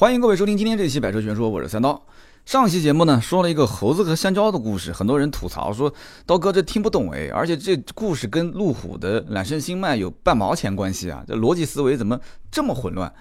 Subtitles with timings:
[0.00, 2.00] 欢迎各位收听今天这期《百车全说》，我是三刀。
[2.46, 5.92] 上期节目呢说了一个猴子和香蕉的故事，很多人吐槽说
[6.24, 11.24] 刀哥这听不懂哎，而且这故事跟路虎的揽胜星脉有半毛钱关系啊？
[11.26, 12.16] 这逻辑思维怎么
[12.48, 13.12] 这么混乱？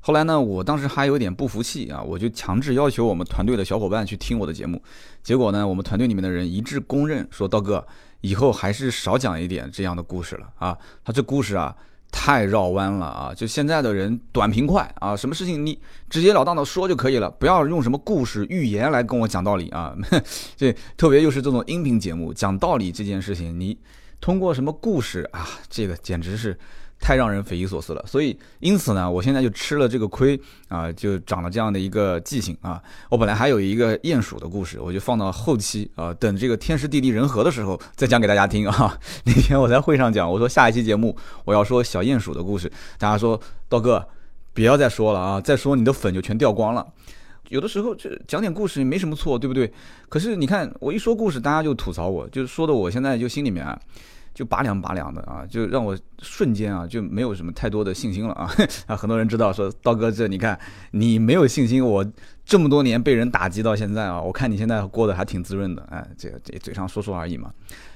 [0.00, 4.82] 后来呢，我当时还有点不服气啊，我就强制要求我们团队的小伙伴去听我的节目。
[5.22, 7.86] 结果呢，我们团队里面的人一致公认说，刀哥
[8.20, 10.76] 以后还是少讲一点这样的故事了啊。
[11.02, 11.74] 他这故事啊。
[12.18, 13.34] 太绕弯了啊！
[13.36, 19.94] 就现在的人短平快啊，什么事情你直截了当的说就可以了，不要用什么故事、寓言来跟我讲道理啊！
[20.56, 23.78] 这特别又是这种音频节目讲道理这件事情，你
[24.18, 25.46] 通过什么故事啊？
[25.68, 26.58] 这个简直是。
[26.98, 32.82] 太让人匪夷所思了，所以因此呢，我现在就吃了这个亏啊，就长了这样的一个记性啊。
[33.10, 38.98] 我本来还有一个鼹鼠的故事，我就放到后期啊，等这个天时地利人和的时候再讲给大家听啊。
[39.24, 44.04] 那天我在会上讲，我说下一期节目我要说小鼹鼠的故事，大家说刀哥
[44.54, 46.86] 不要再说了啊，再说你的粉就全掉光了。
[47.50, 49.72] 有的时候这讲点故事也没什么错，对不对？
[50.08, 53.78] 可是你看我一说故事，大家就吐槽我，就是说的我现在就心里面啊。
[54.36, 58.46] 就拔凉拔凉的啊，就让我瞬间啊就没有什么太多的信心了啊！
[58.94, 60.58] 很多人知道说刀哥这你看
[60.90, 62.04] 你没有信心，我
[62.44, 67.50] 这么多年被人打击到现在啊，我看你现在过得还挺滋润的，哎，这这嘴上说说而已嘛。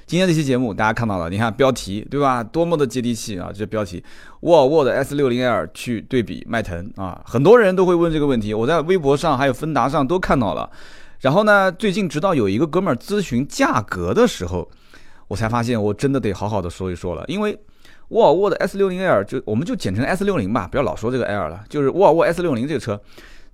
[0.07, 2.43] 今天这期节目大家看到了，你看标题对吧？
[2.43, 3.53] 多么的接地气啊！
[3.55, 4.03] 这标题
[4.41, 10.71] 沃尔沃的 S 六零 L 去对比迈腾啊，很多人都会问这个问题，我在微博上还有芬达上都看到了。
[11.21, 14.71] 然后呢，最近直到有一个哥们儿咨询价格的时候。
[15.31, 17.57] 我才发现，我真的得好好的说一说了，因为
[18.09, 23.01] 沃尔沃的 S 六零 L 就我们就简称 S 六零吧，不要老说这个 L 了，就是沃尔沃 S 六零这个车，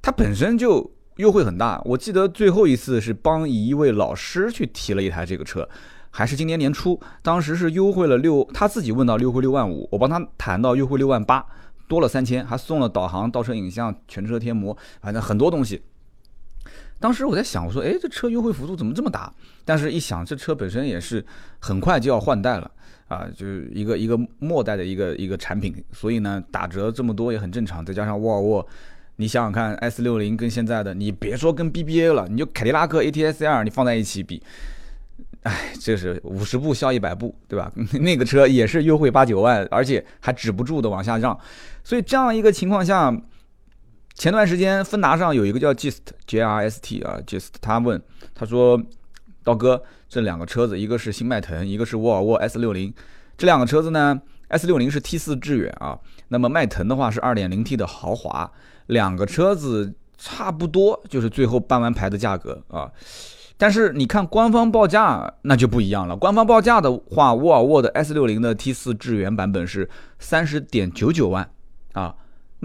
[0.00, 1.78] 它本身就优惠很大。
[1.84, 5.68] 我记得最后一次是帮一位老师去提了一台这个车，
[6.10, 11.44] 还是今年年初，当时是优惠了六，他自己问到优惠六万五，我帮他谈到优惠六万八，
[11.86, 15.82] 多了三千，还送了导航、倒车影像、全车贴膜，反正很多东西。
[16.98, 19.32] 当时我在想，我说，哎，这车优惠幅度怎么这么大？
[19.64, 21.24] 但是一想，这车本身也是
[21.58, 22.70] 很快就要换代了
[23.08, 27.84] 啊，就是一个一个末代的一个一个产品，所以呢，打折这么多也很正常。
[27.84, 28.66] 再加上沃尔沃，
[29.16, 34.42] 你想想看，S 六零跟现在的，你别说跟 BBA 了，你就凯迪拉克 ATS R 你放在一起比，
[35.42, 37.70] 哎，这是五十步笑一百步，对吧？
[38.00, 41.38] 那个车也是优惠八九万，而且还止不住的往下让，
[41.84, 43.14] 所以这样一个情况下。
[44.16, 48.00] 前段时间，芬达上有一个叫 Gist J R S T 啊，Gist，他问
[48.34, 48.80] 他说
[49.44, 52.92] ：“刀哥，这两个车子，一个是新迈腾，一个是沃尔沃 S 六零，
[53.36, 54.18] 这两个车子呢
[54.48, 58.50] ？S 六零是 T 四致远啊，那么迈腾的话是二点零 T 的豪华，
[58.86, 62.90] 两个车子差不多，就是最后办完牌的价格啊。
[63.58, 71.50] 但是你看官方报价那就不一样了，官方报价的话，沃尔沃的 S 六零的 T 四致远版本是三十点九九万
[71.92, 72.14] 啊。”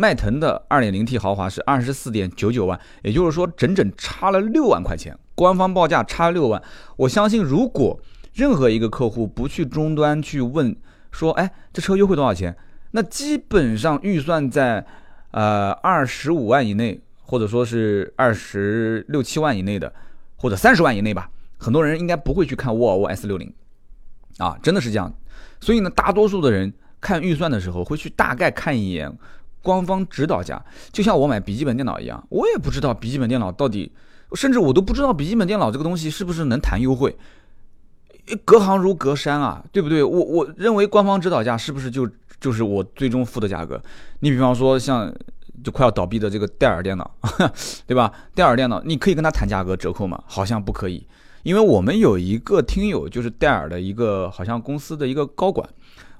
[0.01, 6.59] 迈腾的 2.0T 豪华是24.99万，也就是说整整差了六万块钱，官方报价差六万。
[6.97, 7.99] 我相信，如果
[8.33, 10.75] 任何一个客户不去终端去问
[11.11, 12.57] 说，哎，这车优惠多少钱？
[12.93, 14.83] 那基本上预算在
[15.29, 19.93] 呃二十五万以内，或者说是二十六七万以内的，
[20.37, 21.29] 或者三十万以内吧，
[21.59, 23.51] 很多人应该不会去看沃尔沃 S60
[24.39, 25.13] 啊，真的是这样。
[25.59, 29.15] 所以呢，大多数的人看预算的时候会去大概看一眼。
[29.61, 33.91] 官方指导价，就像我买笔记本电脑一样，我也不知道笔记本电脑到底，
[34.33, 37.15] 甚至我都不知道笔记本电脑这个东西是不是能谈优惠，
[38.43, 40.03] 隔行如隔山啊，对不对？
[40.03, 43.81] 我我认为官方指导价是不是就就是我最终付的价格？
[44.21, 45.13] 你比方说像
[45.63, 47.11] 就快要倒闭的这个戴尔电脑，
[47.85, 48.11] 对吧？
[48.33, 50.23] 戴尔电脑你可以跟他谈价格折扣吗？
[50.25, 51.05] 好像不可以，
[51.43, 55.69] 因为我们有一个听友就是戴尔的一个好像公司的一个高管，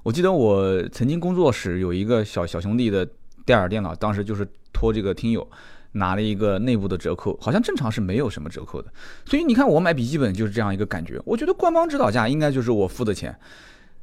[0.04, 3.08] 我记得我曾经工作室有一个小小兄弟的。
[3.44, 5.46] 戴尔电脑当时就是托这个听友
[5.92, 8.90] 拿了一个内部的折扣，好像正常是没有什么折扣的。
[9.26, 11.20] 所以你看我买笔记本就是这样一个感觉。
[11.24, 13.38] 我觉得官方指导价应该就是我付的钱，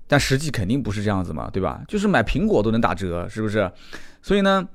[0.08, 1.82] 但实际肯定不是这样子嘛，对吧？
[1.88, 3.72] 就是买苹果都能打折，是不是？
[4.22, 4.68] 所以呢，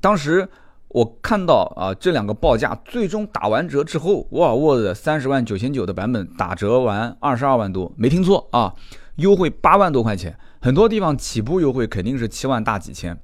[0.00, 0.48] 当时
[0.88, 8.74] 我看到啊这两个报价最终打完折之后，沃尔沃的三十万九千九的版本打折完二十二万多，没听错啊，
[9.16, 13.18] 优惠八万多块钱，很多地方起步优惠肯定是七万大几千。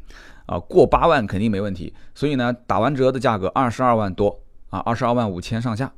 [0.47, 4.41] 啊，过八万肯定没问题，所以呢，打完折的价格二十二万多
[4.71, 5.93] 啊，二十二万五千上下。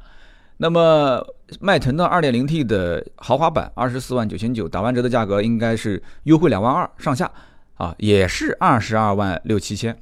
[0.56, 1.24] 那么
[1.60, 7.30] 迈腾的二点零 T 的豪华版二十四万九千九，打完折的价格应该是优惠两万二上下
[7.74, 9.96] 啊，也是二十二万六七千。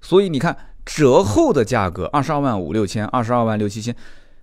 [0.00, 3.96] 所以你看折后的价格二十二万五六千，二十二万六七千，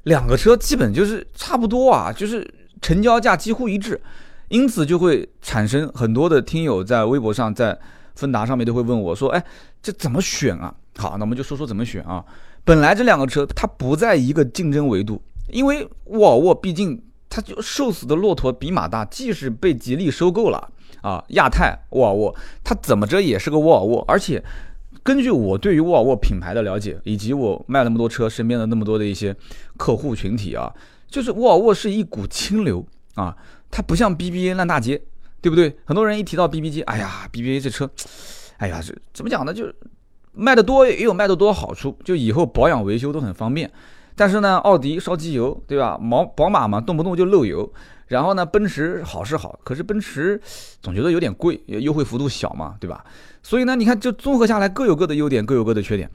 [0.04, 2.46] 两个车基本就是差不多啊，就是
[2.82, 4.02] 成交价几乎一致，
[4.50, 7.78] 因此就会产生很多的听友在微博上在。
[8.18, 9.42] 芬达上面都会问我说：“哎，
[9.82, 10.74] 这怎么选啊？
[10.98, 12.26] 好，那我们就说说怎么选啊。
[12.66, 20.70] 本来这两个车它不在一个竞争维度，因为沃尔沃毕竟它就瘦死的骆驼比马大，即使被吉利收购了
[21.02, 24.44] 啊，亚太沃尔沃它怎么着也是个沃尔沃，而且
[25.04, 29.34] 根据我对于沃尔沃品牌的了解，以及我卖那么多车，身边的那么多的一些
[29.78, 30.74] 客户群体啊，
[31.08, 32.86] 就是沃尔沃是一股清流
[33.16, 33.34] 啊，
[33.72, 35.02] 它不像 BBA 烂大街，
[35.42, 35.78] 对不对？
[35.86, 37.90] 很多人一提到 BBA，哎呀，BBA 这车，
[38.58, 39.54] 哎呀，这怎么讲呢？
[39.54, 39.72] 就
[40.34, 43.72] 卖的多也有卖的多好处，就以后保养维修都很方便。
[44.16, 45.98] 但是呢，奥迪烧机油，对吧？
[46.02, 47.72] 毛宝马嘛，动不动就漏油。
[48.08, 50.42] 然后呢，奔驰好是好，可是奔驰
[50.82, 53.04] 总觉得有点贵，优惠幅度小嘛，对吧？
[53.44, 56.10] 所以呢，你看，就综合下来各有各的优点，各有各的缺点。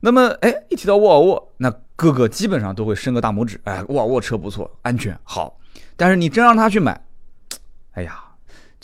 [0.00, 5.58] 那么，哎，一提到沃尔沃，那各个基本上都会伸个大拇指，哎，沃尔沃车不错，安全好。
[5.96, 7.00] 但是你真让他去买，
[7.92, 8.24] 哎呀，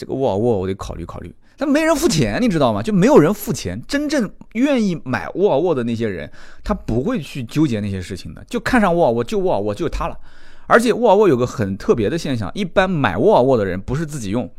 [0.03, 1.33] 这个沃尔沃我得考虑考虑。
[1.57, 2.83] 但没人付钱，你知道吗？
[2.83, 3.81] 就没有人付钱。
[3.87, 6.29] 真正愿意买沃尔沃的那些人，
[6.65, 10.19] 他不会去纠结那些事情的，就看上沃尔沃就沃尔沃就它了。
[10.67, 14.51] 而且沃尔沃有个很特别的现象，一般买沃尔沃的人不是自己用。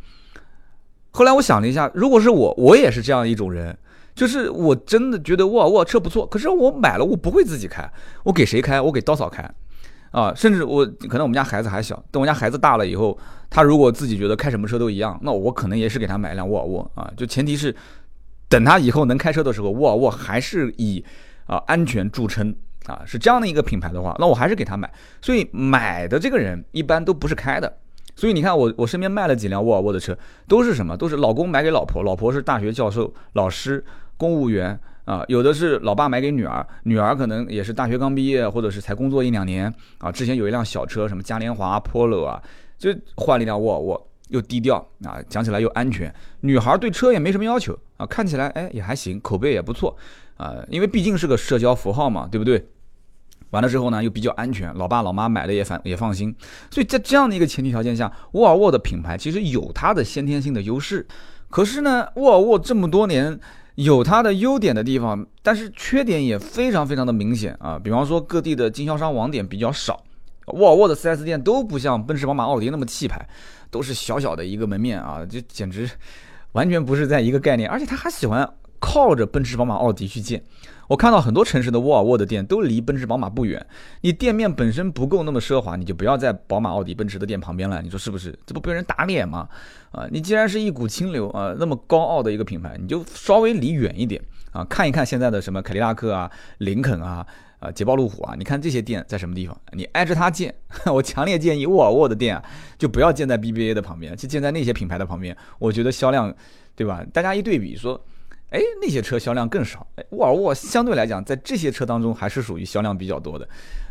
[1.10, 3.76] 后来我想了一下，如果是我，我也是这样一种人，
[4.14, 7.86] 就是我真的觉得沃尔沃车不错，可是我买了我不会自己开，
[8.22, 8.80] 我给谁开？
[8.80, 9.46] 我给刀嫂开，
[10.14, 13.18] 啊，甚至我可能我们家孩子还小，等我家孩子大了以后，
[13.50, 17.74] 他如果自己觉得开什么车都一样，那我可能也是给他买一辆沃尔沃啊，就前提是
[18.48, 21.04] 等他以后能开车的时候，沃尔沃还是以
[21.46, 22.54] 啊安全著称。
[22.86, 24.92] 啊，是这样的一个品牌的话，那我还是给他买。
[25.22, 27.78] 所以买的这个人一般都不是开的。
[28.14, 30.14] 所以你看，我我身边卖了几辆沃尔沃的车，
[30.46, 30.94] 都是什么？
[30.94, 33.82] 都是老公买给老婆，老婆是大学教授、老师、
[34.18, 35.24] 公务员啊。
[35.28, 40.10] 有的是老爸买给女儿，女儿可能也是大学刚毕业，或者是才工作一两年啊。
[40.10, 42.42] 之前有一辆小车，什么嘉年华、Polo 啊，
[42.78, 46.12] 就换了一辆沃尔沃，又低调啊，讲起来又安全。
[46.40, 49.96] 女孩对车也没什么要求啊，看起来哎也还行，口碑也不错
[50.36, 52.66] 啊，因为毕竟是个社交符号嘛，对不对？
[53.50, 56.34] 完了之后呢，又比较安全，老爸老妈买了也放也放心，
[56.72, 61.06] 所以在这样的一个前提条件下，沃尔沃的品牌其实有它的先天性的优势。
[61.48, 63.38] 可是呢，沃尔沃这么多年
[63.76, 67.78] 有它的优点的地方，但是缺点也非常非常的明显啊。
[67.78, 70.02] 比方说各地的经销商网点比较少，
[70.46, 73.28] 沃尔沃的 4S 店都不像奔驰、宝马、奥迪那么气派，
[73.70, 75.90] 都是小小的一个门面啊，就简直
[76.52, 77.68] 完全不是在一个概念。
[77.68, 78.48] 而且他还喜欢
[78.84, 80.44] 靠着奔驰、宝马、奥迪去建。
[80.86, 83.66] 我看到很多城市的沃尔沃的店都离奔驰、宝马不远，
[84.02, 87.80] 你店面本身不够那么奢华，你就不要在宝马、奥迪、奔驰的店旁边了。
[87.80, 88.38] 你说是不是？
[88.44, 89.48] 这不被人打脸吗？
[89.92, 94.20] 啊，你既然是一股清流啊，那么高傲的一个品牌，你就稍微离远一点
[94.52, 97.26] 啊，看一看现在的什么凯迪拉克啊、林肯啊、
[97.60, 100.54] 啊捷豹路虎啊，你看这些店在什么地方，你挨着它建。
[100.92, 102.44] 我强烈建议沃尔沃的店啊，
[102.76, 105.34] 就不要建在 BBA 的旁边，就建在那些品牌的旁边。
[105.58, 106.30] 我觉得销量，
[106.76, 107.02] 对吧？
[107.10, 107.98] 大家一对比说。
[108.54, 109.84] 哎，那些车销量更少。
[109.96, 113.44] 哎，沃尔沃相对来讲，在这些车当中还是属于销量比较多的，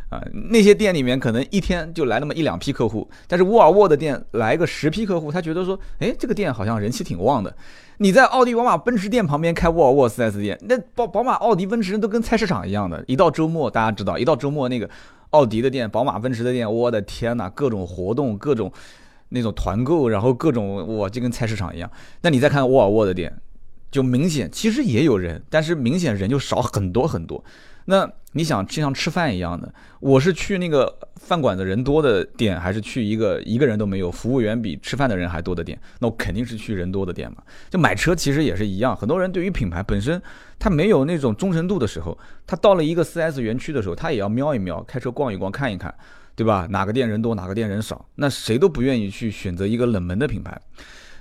[0.09, 7.53] 啊，那些店里面可能一天就来那么一两批客户，但是沃尔沃的店来个十批客户，他觉得说，哎，这个店好像人气挺旺的。
[7.97, 13.03] 你在奥迪、宝马、奔驰店旁边开沃尔沃 4S 店，那宝宝马、奥迪、奔驰都跟菜市场一样的。
[13.05, 14.89] 一到周末，大家知道，一到周末那个
[15.31, 18.71] 奥迪的店、宝马、奔驰的店，我的天哪，各种活动，各种
[19.27, 21.91] 那种团购，然后各种哇，就跟菜市场一样。
[22.21, 23.33] 那你再看沃尔沃的店。
[23.93, 27.43] 就明显，其实也有人，但是明显人就少很多很多。
[27.85, 35.79] 那你想，就像吃饭一样的，我是去那个饭馆的人多的店，还是去一个一个人都没有，服务员比吃饭的人还多的店？
[35.99, 37.31] 那我肯定是去人多的店。
[37.33, 37.43] 嘛。
[37.69, 40.19] 就买车其实也是一样，很多人对于品牌本身
[40.57, 45.93] 他没有那种忠诚度的时候，他到了一个 4S 园区的时候，他也要瞄一瞄，开车逛一逛，看一看，
[46.35, 46.65] 对吧？
[46.71, 47.07] 哪个店。
[47.07, 50.59] 人多，哪个店人少，那谁都不愿意去选择一个冷门的品牌。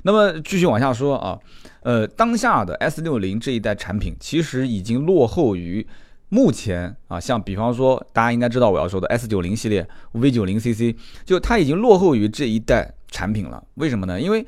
[0.02, 1.38] 那么继续往下说啊，
[1.82, 5.87] 呃，当下的 S 六零这一代产品其实已经落后于
[6.28, 13.62] 目前啊，像比方说大家应该知道我要说的 S 九零系列 V 九零 CC，就它已经落后于这一代产品了。
[13.75, 14.21] 为什么呢？
[14.21, 14.47] 因为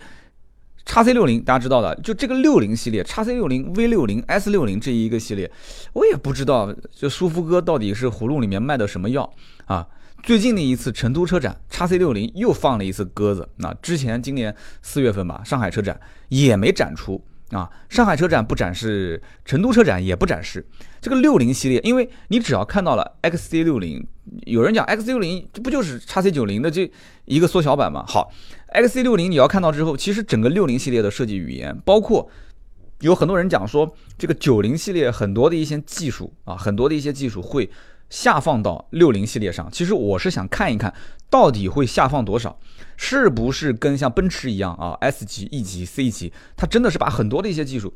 [0.87, 5.50] 叉 C 六零大家知道的，就这个六零系列，叉 C 六零 V 六零 S 六零这一个系列，
[5.92, 9.30] 我也不知道这舒肤哥到底是葫芦里面卖的什么药
[9.66, 9.87] 啊。
[10.25, 13.47] 最近的一次成都车展，叉 C 六零又放了一次鸽子。
[13.57, 16.00] 那之前今年四月份吧，上海车展
[16.31, 17.71] 也没展出啊。
[17.90, 20.66] 上海车展不展示，成都车展也不展示。
[20.99, 24.07] 这个六零系列，因为你只要看到了 XC 六零，
[24.47, 26.90] 有人讲 XC 六零这不就是叉 C 九零的这
[27.26, 28.02] 一个缩小版吗？
[28.09, 28.33] 好
[28.73, 32.31] ，XC 六零你要看到之后，其实整个六零系列的设计语言，包括
[33.00, 37.69] 有很多人讲说，这个九零系列很多的一些技术啊，很多的一些技术会。
[38.11, 40.92] 下放到六零系列上，其实我是想看一看
[41.28, 42.58] 到底会下放多少，
[42.96, 47.92] 是不是跟像奔驰一样啊，S 级、E 级、C 级，它真的是把很多的一些技术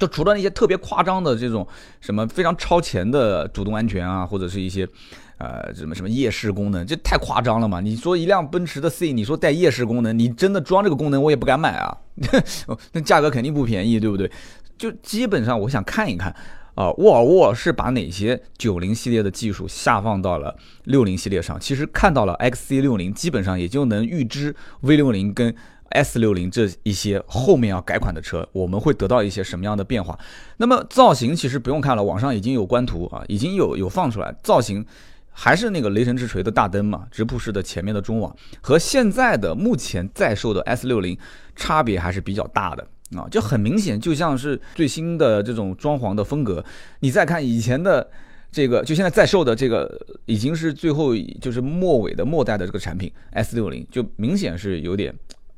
[0.00, 1.66] 就除了那些特别夸张的这种
[2.00, 4.88] 什么非常超前的主动安全啊，或者是一些
[5.38, 7.80] 呃什么什么夜视功能，这太夸张了嘛？
[7.80, 11.96] 你说一辆奔驰的 C，你说带夜视功能，你真的装这个功能，我也不敢买啊，
[12.92, 14.30] 那价格肯定不便宜，对不对？
[14.76, 16.34] 就基本上我想看一看
[16.74, 21.58] 啊，沃尔沃是把哪些九零系列的技术下放到了六零系列上？
[21.58, 25.54] 其实看到了 XC 六零，基本上也就能预知 V 六零跟。
[25.90, 30.18] S 六零这一些后面要改款的车，我们会得到一些什么样的变化？
[30.56, 34.34] 那么造型其实不用看了，网上已经有官图啊，已经有有放出来。
[34.42, 34.84] 造型
[35.30, 41.16] 还是那个雷神之锤的大灯嘛，直瀑式的前面的中网，和现在的目前在售的 S 六零
[41.54, 42.84] 差别还是比较大的
[43.16, 46.64] 啊，就很明显，就像是最新的这种装潢的风格。
[47.00, 48.08] 你再看以前的
[48.50, 55.14] 这个，就现在在售的这个，已经是最后就是末尾的末代的这个产品 S 六零，就明显是有点。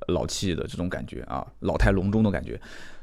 [0.09, 2.61] 老气的这种感觉啊，老态龙钟的感觉，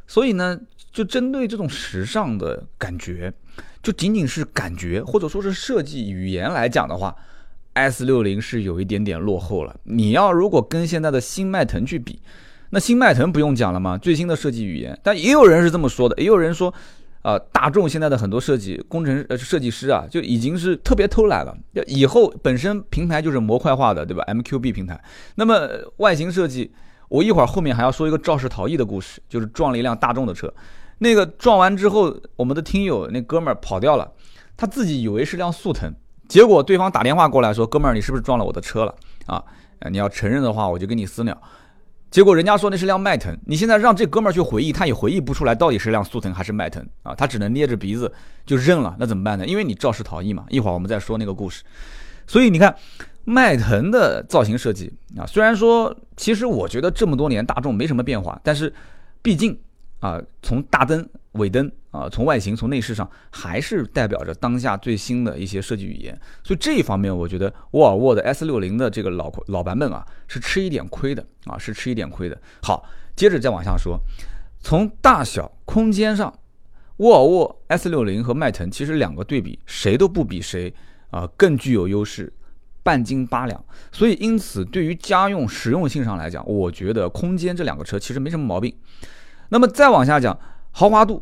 [0.08, 0.58] 所以呢，
[0.94, 3.34] 就针对这种时尚的感觉，
[3.82, 7.14] 就仅仅是感觉或者说是设计语言来讲的话
[7.74, 9.78] ，S 六零是有一点点落后了。
[9.84, 12.22] 你要如果跟现在的新迈腾去比，
[12.74, 13.96] 那新迈腾不用讲了吗？
[14.00, 16.74] 最新的设计语言，但也有人是这么说的，也有人说，
[17.22, 21.56] 啊，大众现在的很多设计工程呃设计师啊，就已经是特别偷懒了。
[21.86, 25.00] 以后本身平台就是模块化的，对吧？MQB 平台，
[25.36, 26.74] 那么外形设计。
[27.10, 30.51] 我一会儿后面还要说一个肇事逃逸的故事，就是撞了一辆大众的车，
[30.98, 34.12] 那个撞完之后，我们的听友那哥们儿跑掉了，
[34.58, 35.94] 他自己以为是辆速腾，
[36.27, 38.96] 结果对方打电话过来说：“哥们儿，你是不是撞了我的车了？
[39.27, 39.44] 啊，
[39.92, 41.38] 你要承认的话，我就跟你私了。”
[42.13, 48.13] 结果人家说那是辆迈腾，你现在让这哥们儿去回忆，他也回忆不出来到底是辆速腾还是迈腾啊，他只能捏着鼻子
[48.46, 48.96] 就认了。
[49.00, 49.48] 那怎么办呢？
[49.48, 50.46] 因为你肇事逃逸嘛。
[50.50, 51.63] 一会儿我们再说那个故事。
[52.27, 52.75] 所以你看。
[53.25, 58.74] 迈腾的造型设计啊，虽然说其实我觉得这么多年大众没什么变化，但是
[59.22, 59.58] 毕竟
[60.03, 66.19] 啊，从大灯、尾灯啊，从外形、从内饰上，还是代表着当下最新的一些设计语言。
[66.43, 72.38] 所以这一方面，我觉得沃尔沃的 S 六零的这个老老版本啊，是吃一点亏的啊，是吃一点亏的。
[72.62, 72.83] 好，
[73.15, 73.98] 接着再往下说，
[74.60, 76.38] 从大小空间上，
[76.98, 80.74] 沃尔沃 S 六零和迈腾其实两个对比，谁都不比谁
[81.12, 82.33] 啊更具有优势。
[82.83, 88.75] 半斤八两，所以因此对于家用实用性上来讲，我觉得空间这两个车其实没什么毛病。
[89.53, 90.36] 那么再往下讲
[90.72, 91.22] 豪华度，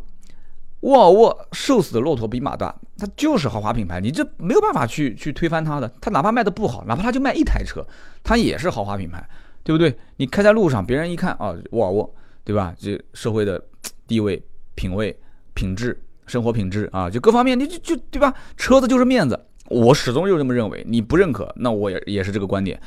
[0.80, 5.92] 沃尔沃瘦死的骆驼比马大，它就是豪华品牌，你这没有办法去去推翻它的。
[6.00, 7.86] 它哪怕卖的不好，哪怕它就卖一台车，
[8.24, 9.22] 它也是豪华品牌，
[9.66, 9.94] 对不对？
[10.16, 12.74] 你开在路上，别人一看啊，沃尔沃，对吧？
[12.80, 13.62] 这社会的
[14.08, 14.42] 地位、
[14.76, 15.14] 品位、
[15.54, 18.34] 品质、生活品质啊，就各方面，你就就对吧？
[18.56, 19.38] 车子就是面子。
[19.68, 22.82] 我始终就这么认为，你不认可，那我也也是这个观点。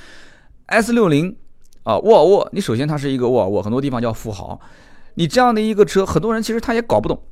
[0.67, 1.37] S 六零
[1.83, 4.59] 啊，沃尔沃，你首先它是一个沃尔沃，很多地方叫富豪。
[5.15, 7.23] 你这样的一个车，很多人其实他也搞不懂，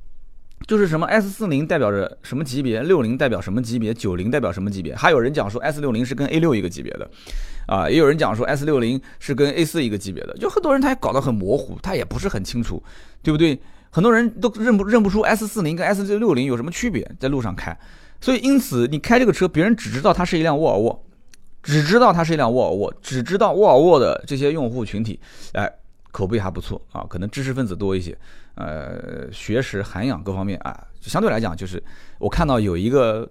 [0.67, 4.95] 就是什么 S 四零代表着什么级别，六零代表什么级别，九零代表什么级别。
[4.95, 7.11] 还有人讲说 S 六零是跟 A 六一个级别的，
[7.67, 12.83] 啊，也有人讲说 S 六零是跟 A 四一个级别的，就很多人他也搞得很模糊，他也不是很清楚，
[13.23, 13.61] 对不对？
[13.91, 17.77] 很多人都认不认不出 S 四零跟 S 六零有什么区别，在路上开。
[18.21, 21.05] 所以，因此你开这个车，别人只知道它是一辆沃尔沃，
[21.61, 25.19] 只知道它是一辆沃尔沃，只知道沃尔沃的这些用户群体，
[25.53, 25.71] 哎，
[26.13, 28.17] 口碑还不错啊，可能知识分子多一些，
[28.55, 31.83] 呃，学识涵养各方面啊，相对来讲，就是
[32.19, 33.29] 我看到有一个，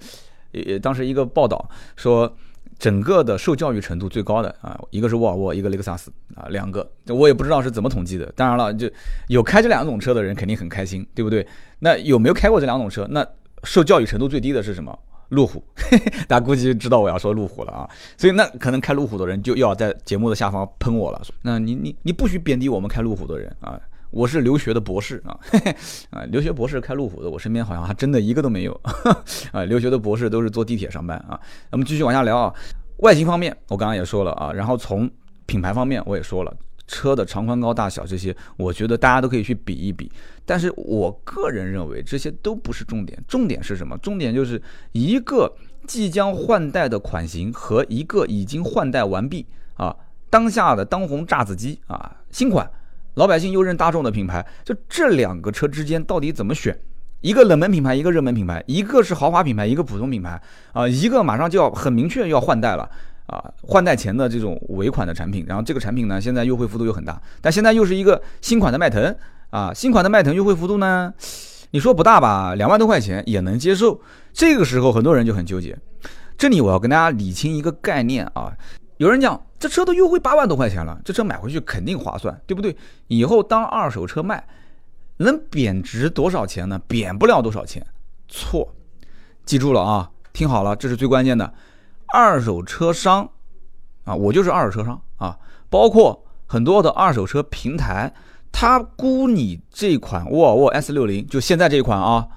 [0.52, 2.36] 呃，当时一个报道说，
[2.80, 8.32] 整个的受教育程度最高的啊，一个是沃尔沃，一个雷克萨斯啊，两个，我也不知道是怎么统计的。
[8.36, 8.90] 当然了，就
[9.28, 11.48] 有开这两种车的人肯定很开心，对不对？
[11.80, 13.08] 那有没有开过这两种车？
[13.12, 13.26] 那
[13.64, 14.98] 受教育程度最低的是什么？
[15.32, 15.64] 路虎，
[16.28, 21.22] 大家估计知道我要说路虎了啊，所以那可能开路虎的人就要在节目的下方喷我了。
[21.42, 23.80] 那你你你不许贬低我们开路虎的人啊！
[24.12, 25.40] 我是留学的博士啊，
[26.12, 28.82] 啊，留学博士开路虎的，我身边好像还真的一个都没有
[29.54, 29.64] 啊。
[29.64, 31.40] 留学的博士都是坐地铁上班啊。
[31.72, 32.54] 那么继续往下聊啊，
[32.98, 35.10] 外形方面我刚刚也说了啊，然后从
[35.46, 36.54] 品牌方面我也说了。
[36.92, 40.12] 车的长宽高大小这些，我觉得大家都可以去比一比，
[40.46, 43.98] 但是我个人认为这些都不是重点，重点是什么？
[44.00, 45.56] 重点就是一个
[45.88, 49.96] 即将换代的款型和一个已经换代完毕啊，
[50.30, 52.70] 当下的当红炸子鸡啊，新款，
[53.14, 56.78] 老百姓又认大众的品牌，就这两个车之间到底怎么选？
[57.22, 60.42] 一个冷门品牌，一个热门品牌，一个是豪华品牌，一个普通品牌
[60.74, 62.90] 啊，一个马上就要很明确要换代了。
[63.28, 69.16] 啊，换代前的这种尾款的产品，然后这个产品呢，现在优惠幅度又很大，但现在又是一个新款的迈腾
[69.50, 71.14] 啊，新款的迈腾优惠幅度呢，
[71.72, 74.02] 你说不大吧，两万多块钱也能接受。
[74.34, 75.78] 这个时候很多人就很纠结，
[76.38, 78.52] 这里我要跟大家理清一个概念啊，
[78.98, 82.76] 有人讲这车都优惠八万多块钱了，这车买回去肯定划算，对不对？
[83.08, 84.44] 以后当二手车卖，
[85.18, 86.80] 能贬值多少钱呢？
[86.88, 87.86] 贬不了多少钱。
[88.28, 88.74] 错，
[89.46, 91.54] 记住了啊，听好了，这是最关键的。
[92.14, 93.30] 二手车商
[94.04, 95.38] 啊，我就是二手车商啊，
[95.70, 98.14] 包括很多的二手车平台，
[98.52, 102.28] 他估你这款沃尔沃 S 六零，就现在这款啊，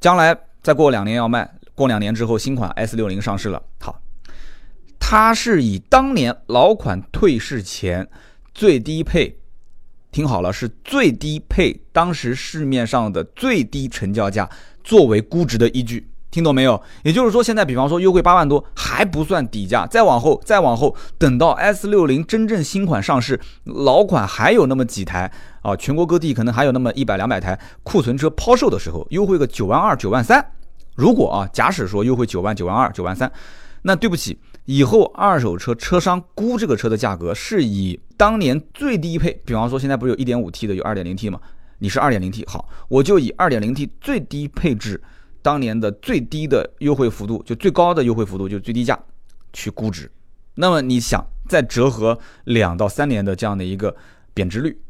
[0.00, 4.00] 将来再过两年要卖，过两年之后新款 S 六零上市了，好，
[5.00, 8.08] 它是以当年老款退市前
[8.54, 9.36] 最低配，
[10.12, 14.48] 听好了，是最低配，当时市面上的最低成交价
[14.84, 16.08] 作为估值的依据。
[16.34, 16.82] 听懂没有？
[17.04, 25.30] 也就是说，现在比方说优惠八万多还不算底价，再往后，再往后，等到 S 六零真正新款上市，老款还有那么几台
[25.62, 30.44] 啊，全国各地可能还有那么一百两百台库存车抛售的时候，优惠个九万二、九万三。
[30.96, 33.30] 如果啊，假使说优惠九万、九万二、九万三，
[33.82, 41.38] 那对不起，以后二手车车商估这个车的价格是以当年最低配，比方说现在不是有一点五 T 的，有二点零 T 吗？
[41.78, 45.00] 你是二点零 T，好，我就以二点零 T 最低配置。
[45.44, 48.98] 当年的最低的优惠幅度，就最高的优惠幅度，就是最低价
[49.52, 50.10] 去估值。
[50.54, 53.94] 那么你想再折合两到三年的这样的一个
[54.32, 54.80] 贬值率，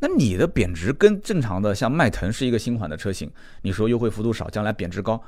[0.00, 3.30] 那你的贬值跟正常的像迈腾是一个新款的车型，
[3.62, 5.22] 你说优惠幅度少，将来贬值高，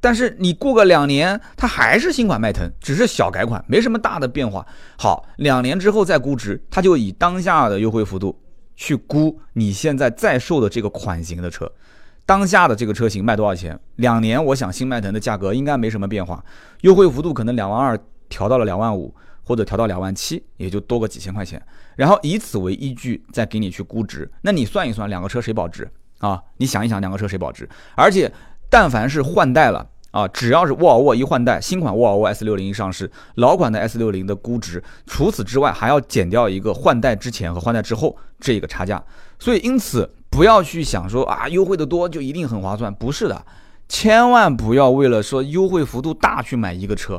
[0.00, 4.66] 但是你过个两年，它还是新款迈腾，只是小改款，没什么大的变化。
[4.96, 8.40] 好，两年之后再估值，它就以当下的优惠幅度
[8.76, 11.70] 去估你现在在售的这个款型的车。
[12.26, 13.78] 当下的这个车型卖多少钱？
[13.94, 16.44] 两年，我想新迈腾的价格应该没什么变化，
[16.80, 17.96] 优惠幅度可能两万二
[18.28, 19.14] 调到了两万五，
[19.44, 21.64] 或者调到两万七，也就多个几千块钱。
[21.94, 26.42] 然后以此为依据再给你去估值，那你算一算两个车谁保值啊？
[26.56, 27.68] 你想一想两个车谁保值？
[27.94, 28.30] 而且
[28.68, 39.00] 但凡是换代了啊，只要是沃尔沃一换代，新款沃尔沃 S 六零一上市，老款的 S 六零的估值，除此之外还要减掉一个换代之前和换代之后这个差价。
[39.38, 40.10] 所以因此。
[40.36, 43.42] 不要去想说啊，优惠的多就一定很划算，不是的，
[43.88, 47.18] 千万不要为了说优惠幅度大去买一个车。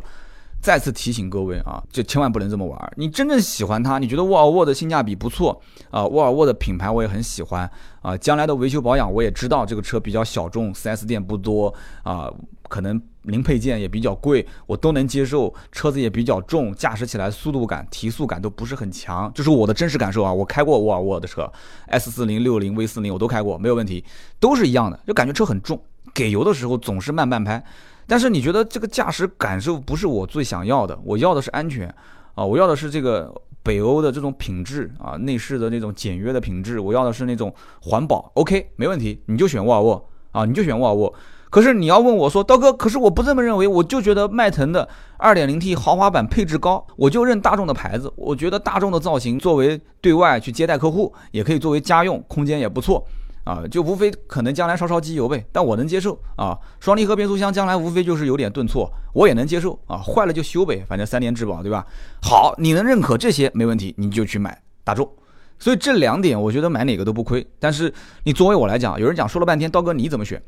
[0.62, 2.94] 再次提醒各位啊，就千万不能这么玩。
[2.98, 7.70] 你真正喜欢它，你觉得沃尔沃的性价比不错啊，沃尔沃的品牌我也很喜欢
[8.02, 12.30] 啊，将来的维修保养我也知道这个车比较小众，4S 店不多啊，
[12.68, 15.54] 可能零配件也比较贵，我都能接受。
[15.72, 20.34] 车子也比较重，驾驶起来速度感、提速感都不是很强，这是我的真实感受啊。
[20.34, 21.50] 我开过沃尔沃的车
[21.86, 24.04] ，S 四零、六零、V 四零我都开过，没有问题，
[24.40, 25.80] 都是一样的，就感觉车很重，
[26.14, 27.64] 给油的时候总是慢半拍。
[28.08, 31.94] 但是你觉得这个驾驶感受不是我最想要的，我要的是安全
[32.36, 38.32] 啊，我要的是这个北欧的这种品质啊，内饰的那种简约的品质，我要的是那种环保。
[38.36, 41.14] OK，没问题，你就选沃尔沃啊，你就选沃尔沃。
[41.50, 44.88] 可是你要问我说，刀哥，可是我不这么认为，我就觉得迈腾的
[45.20, 53.06] 2.0T 豪华版配置高，我就认大众的牌子，我觉得大众的造型作为对外去接待客户，也可以作为家用，空间也不错。
[53.48, 56.60] 啊，就无非可能将来烧烧机油呗，但我能接受啊。
[56.82, 59.98] 双离合变速箱将来无非就是有点顿挫，我也能接受啊。
[59.98, 61.86] 坏了就修呗，反正三年质保，对吧？
[62.22, 65.10] 好，你能认可这些没问题，你就去买大众。
[65.58, 67.48] 所以这两点我觉得买哪个都不亏。
[67.58, 67.94] 但是
[68.26, 70.44] 你作为我来讲，有人讲说了半天，刀哥你怎么选？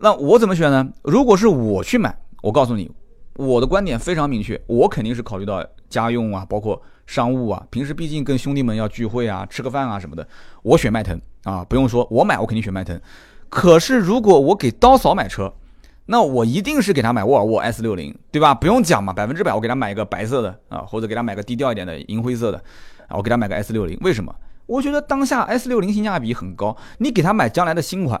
[0.00, 0.88] 那我怎么选呢？
[1.02, 2.90] 如果是我去买，我告诉你，
[3.34, 10.26] 我的观点非常明确，我肯定是考虑到家用啊，包括商务啊，平时毕竟跟兄弟们要聚会啊，吃个饭啊什么的，
[10.62, 11.20] 我选迈腾。
[11.44, 13.00] 啊，不用说，我买我肯定选迈腾。
[13.48, 15.50] 可是如果我给刀嫂买车，
[16.04, 18.54] 那我一定是给他买沃尔沃 S 六零，对吧？
[18.54, 22.58] 不用讲嘛，百分之百我给他买一个白色的啊，或者给他买个低调一点的银灰色的
[23.08, 23.96] 啊，我给他买个 S 六零。
[24.02, 24.34] 为什么？
[24.66, 28.20] 我觉得当下 S 六零性价比很高，你给他买将来的新款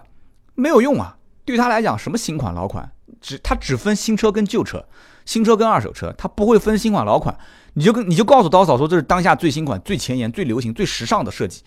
[0.54, 1.18] 没有用啊。
[1.44, 4.84] 对他来讲，什么新款老款，只他只分新车跟旧车，
[5.24, 7.36] 新车跟二手车，他不会分新款老款。
[7.74, 11.62] 你就跟你就告诉刀嫂说，这是当下最新款、最前沿、最流行、最时尚的设计。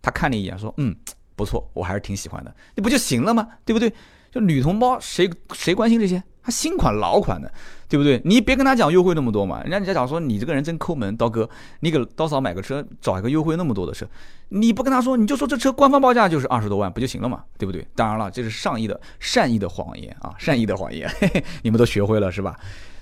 [0.00, 0.94] 他看了一眼，说：“嗯，
[1.36, 2.54] 不错，我还是挺喜欢的。
[2.74, 3.48] 那不就行了吗？
[3.64, 3.92] 对不对？
[4.30, 6.22] 就女同胞，谁谁关心这些？
[6.44, 7.50] 他新款老款的，
[7.88, 8.20] 对不对？
[8.24, 9.62] 你别跟他讲优惠那么多嘛。
[9.62, 11.48] 人家人家讲说你这个人真抠门，刀哥，
[11.80, 14.06] 你给刀嫂买个车，找一个优惠那么多的车，
[14.50, 17.42] 你不跟他说，你就说这车官方报价就是二十多万，不就行了嘛？
[17.56, 17.86] 对不对？
[17.96, 22.54] 当然了，这是上亿的善意的谎言啊，善意的谎言，嘿嘿，你们都学会了是吧？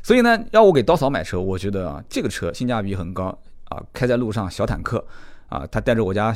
[0.04, 3.36] 所以呢，要我给刀嫂买车，我觉得啊，这个车性价比很高
[3.70, 5.04] 啊，开在路上小坦克
[5.48, 6.32] 啊，他带着我家。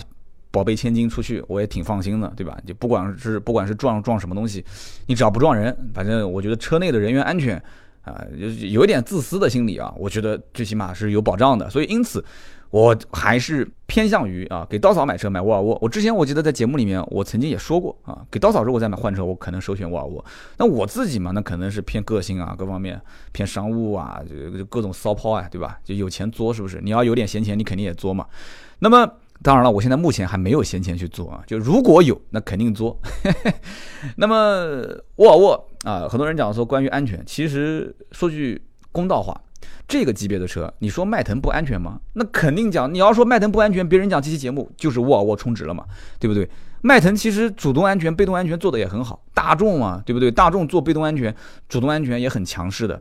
[0.50, 2.56] 宝贝千金出去，我也挺放心的，对吧？
[2.66, 4.64] 就不管是不管是撞撞什么东西，
[5.06, 7.62] 你只要不撞人，反正我觉得车内的人员安全
[8.02, 11.68] 啊，有有一点自私的心理啊，我觉得最起码是有保障的。
[11.68, 12.24] 所以因此，
[12.70, 15.76] 我还是偏向于啊，给刀嫂买车买沃尔沃。
[15.82, 20.24] 我之前我记得在节目里面我曾经也说过啊，给刀嫂如果再买换车，我可能首选沃尔沃。
[20.56, 22.98] 那我自己嘛，那可能是偏个性啊，各方面
[23.32, 24.22] 偏商务啊，
[24.56, 25.78] 就各种骚抛啊，对吧？
[25.84, 26.80] 就有钱作是不是？
[26.82, 28.26] 你要有点闲钱，你肯定也作嘛。
[28.78, 29.12] 那么。
[29.42, 32.98] 当然了，我现在目前还没有闲钱去做啊，就如果有，那肯定做。
[34.16, 34.82] 那么
[35.16, 39.38] 沃尔沃啊，很多人讲说关于安全，其实说句公道话，
[39.86, 42.00] 这个级别的车，你说迈腾不安全吗？
[42.14, 45.84] 那肯定讲，你要说迈腾不安全，别人讲这期节目就是沃尔沃充值了嘛，
[46.18, 46.48] 对不对？
[46.80, 50.30] 迈腾其实主动安全、被动安全做的也很好，大众嘛，对不对？
[50.30, 51.34] 大众做被动安全、
[51.68, 53.00] 主动安全也很强势的。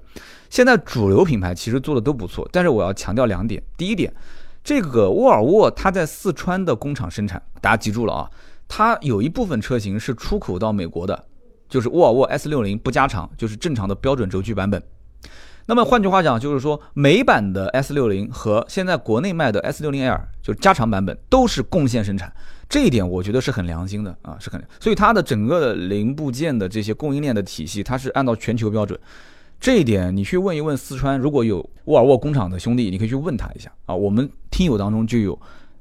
[0.50, 4.12] 现在主流品牌其实做的都不错，但是我要强调两点，第一点。
[4.66, 8.32] 这个沃尔沃它在四川的工厂生产，大家记住了啊，
[8.68, 11.26] 它有一部分车型是出口到美国的，
[11.70, 14.82] 就是沃尔沃 S 六零不加长，就是正常的标准轴距版本。
[15.68, 22.34] 那么换句话讲，就是说美版的 S 六零和现在国内卖的 S 六零 L 就是加长版本都是共线生产，
[22.68, 29.00] 这一点我觉得是很良心的啊，是很，所以它的整个的零部件的这些供应链的体系，它是按照全球标准。
[29.66, 33.96] 这一点你去问一问四川，如果有沃尔沃工厂的兄弟，你可以去问他一下啊。
[33.96, 35.36] 我们听友当中就有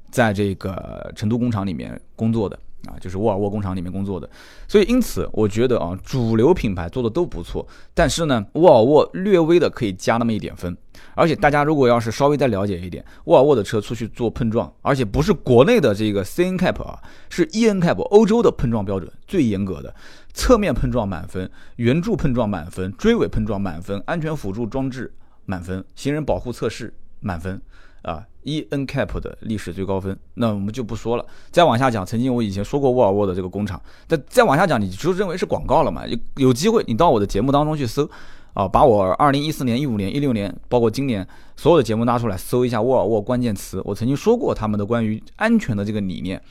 [0.09, 4.27] 在这个成都工厂里面工作的啊，就是沃尔沃工厂里面工作的。
[4.67, 10.75] 所以因此，我觉得啊，主流品牌做的都不错，但是呢，沃尔沃略微的可以加那么一点分。
[11.15, 16.99] 而且大家如果要是稍微再了解一点，沃尔沃的车出去做碰撞，而且不是国内的这个 C N Cap 啊，
[17.29, 19.93] 是 E N Cap，欧洲的碰撞标准最严格的。
[20.33, 25.13] 侧面碰撞满分，圆柱碰撞满分，追尾碰撞满分，安全辅助装置
[25.45, 27.61] 满分，行人保护测试满分，
[28.01, 31.25] 啊，E N Cap 的历史最高分，那我们就不说了。
[31.51, 36.05] 再往下讲，曾经我以前说过沃尔沃的这个工厂，但再往下讲，你就认为是广告了嘛？
[36.05, 38.09] 有有机会你到我的节目当中去搜，
[38.55, 46.41] 啊，把我二零一四年、一五年、一六年，包括今年所有的节目拿出来搜一下沃尔沃关键词，我曾经说过他们的关于安全的这个理念，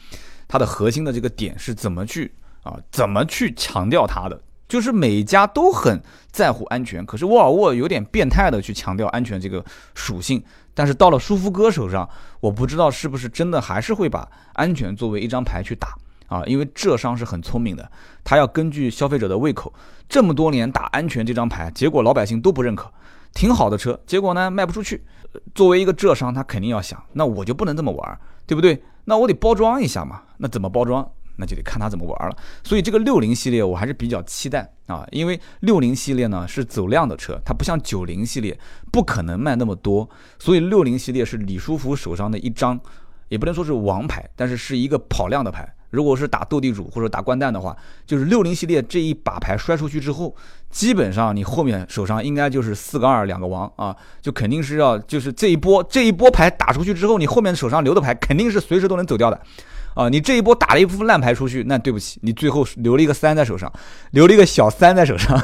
[0.46, 2.32] 它的核心的这个点是怎么去。
[2.64, 4.40] 啊，怎么去强调它的？
[4.66, 9.62] 就是每一家都很在乎安全，可是沃尔沃有点变态的去强调安全这个
[9.94, 12.08] 属性，但是到了舒肤哥手上，
[12.40, 15.88] 我不知道是不是真的还是会把安全作为一张牌去打
[16.26, 16.44] 啊？
[16.46, 17.90] 因为浙商是很聪明的，
[18.22, 19.72] 他要根据消费者的胃口，
[20.08, 22.92] 这么多年打安全这张牌，结果老百姓都不认可，
[23.32, 25.04] 挺好的车，结果呢卖不出去。
[25.54, 28.82] 作为一个浙商，他肯定要想，那我就不能这么玩，对不对？
[29.04, 31.10] 那我得包装一下嘛，那怎么包装？
[31.36, 38.56] 那就得看他怎么玩了，所以这个六零系列我还是比较期待啊，因为六零系列呢是走量的车，它不像九零系列
[38.92, 40.08] 不可能卖那么多，
[40.38, 42.78] 所以六零系列是李书福手上的一张，
[43.30, 45.73] 也不能说是王牌，但是是一个跑量的牌。
[45.94, 50.34] 如果是打斗地主或者打掼蛋的话，就是六零系列这一把牌摔出去之后，
[50.70, 59.40] 基本上你后面手上应该就是四个二两个王啊，就肯定是要就是这一波这一波牌打出去之后，你后面手上留的牌肯定是随时都能走掉的。
[59.94, 63.72] 啊，你这一波打了一副烂牌出去，那对不起，你最后留了一个三在手上，
[64.10, 65.40] 留了一个小三在手上，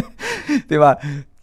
[0.68, 0.94] 对吧？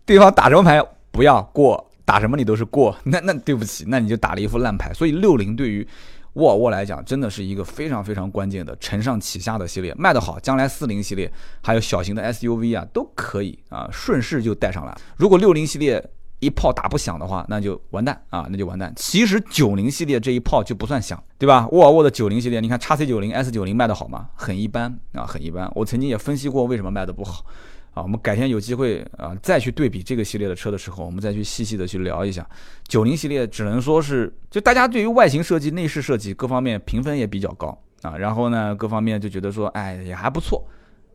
[0.06, 4.94] 对方打什么牌不要过，打什么你都是过，那那对不起，那你就打了一副烂牌。
[4.94, 5.88] 所以六零对于
[6.34, 14.96] 沃尔沃来讲，真的是一个非常非常关键的承上启下的系列，卖得好，将来四零系列还有小型的 SUV 啊都可以啊，顺势就带上来。
[15.15, 16.04] 如果六零系列，
[16.39, 18.91] 一炮打不响的话，那就完蛋啊，那就完蛋。
[18.98, 21.67] 其实九零系列这一炮就不算响，对吧？
[21.72, 24.28] 沃尔沃的九零系列，你看叉 C 九零、S 九零卖的好吗？
[24.36, 25.72] 很一般啊，很一般。
[25.74, 27.46] 我曾经也分析过为什么卖的不好
[27.93, 28.03] 啊。
[28.03, 32.47] 我们改天有机会啊，再去对比这个系列的车的时候，我们再去细细的去聊一下。
[32.88, 38.17] 九零系列只能说是，就大家对于外形设计、内饰设计各方面评分也比较高啊。
[38.17, 40.63] 然后呢，各方面就觉得说，哎，也还不错，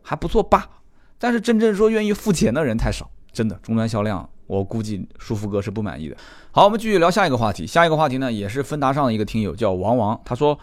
[0.01, 0.69] 还不错吧。
[1.17, 4.27] 但是真正说愿意付钱的人太少，真的终端销量。
[4.47, 6.17] 我估计舒服哥是不满意的。
[6.49, 7.67] 好，我们继续聊下一个话题。
[7.67, 10.57] 下一个话题呢，也是芬达上的一个听友叫王王，他说，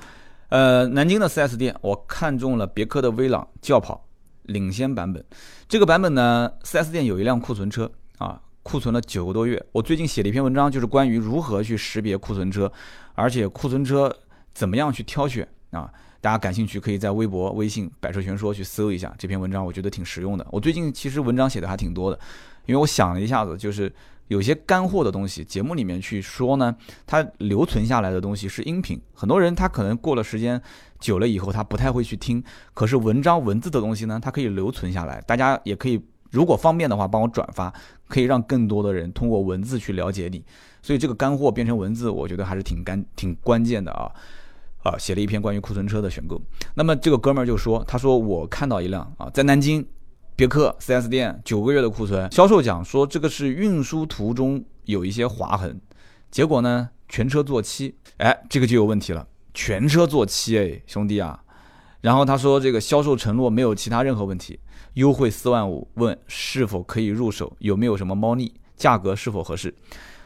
[0.49, 4.06] 呃，南京的 4S 店，我看中了别克的威朗轿跑
[4.47, 5.25] 领先版本。
[5.69, 9.65] 这个版本呢四 s 店有一辆库存车啊，库存了九个多月。
[9.73, 12.71] 我最近写了一篇文章，就是关于如何去识别库存车，
[13.15, 14.15] 而且库存车
[14.53, 15.93] 怎么样去挑选啊。
[16.21, 20.45] 大家感兴趣，可以在微博、微信“百车全说”去搜一下这篇文章，我觉得挺实用的。
[20.51, 22.19] 我最近其实文章写的还挺多的。
[22.65, 23.93] 因为我想了一下子，就是
[24.29, 26.75] 有些干货的东西，节目里面去说呢，
[27.07, 29.01] 它留存下来的东西是音频。
[29.15, 30.61] 很多人他可能过了时间
[30.99, 32.43] 久了以后，他不太会去听。
[32.75, 35.21] 可是文章文字的东西呢，它可以留存下来。
[35.23, 37.73] 大家也可以，如果方便的话，帮我转发，
[38.09, 40.45] 可以让更多的人通过文字去了解你。
[40.83, 44.11] 所以这个干货变成文字，我觉得还是挺干、挺关键的啊！
[44.83, 46.41] 啊，写了一篇关于库存车的选购。
[46.75, 49.87] 那么这个哥们儿就说，他说我看到一辆啊，在南京。
[50.37, 55.81] 别克 4S 店九个月的库存，销售讲说这个是运输途中有一些划痕，
[56.31, 61.43] 结果呢全车做漆，哎，这个就有问题了，全车做漆，哎，兄弟啊，
[62.03, 64.61] 然后他说这个销售承诺没有其他任何问题，
[64.93, 69.75] 优惠四万五，问是否可以入手，有没有什么猫腻，价格是否合适？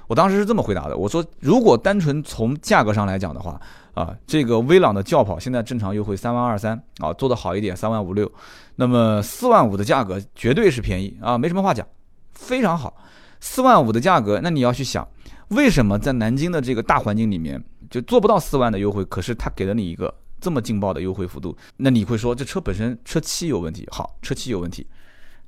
[0.09, 3.61] 我当时是这么回答的，我说如果单纯从价格上来讲的话，
[3.95, 8.31] 啊，这个威朗的轿跑现在正常优惠三万二三啊，做的好一点三万五六，
[8.77, 11.87] 那么四万五的价格绝对是便宜啊，没什么话讲，
[12.33, 12.97] 非常好。
[13.41, 15.07] 四万五的价格，那你要去想，
[15.49, 23.89] 为什么在南京的这个大环境里面就做不到四万的优惠，可是他给了你一个这么劲爆的优惠幅度，那你会说这车本身车漆有问题？
[23.91, 24.87] 好，车漆有问题。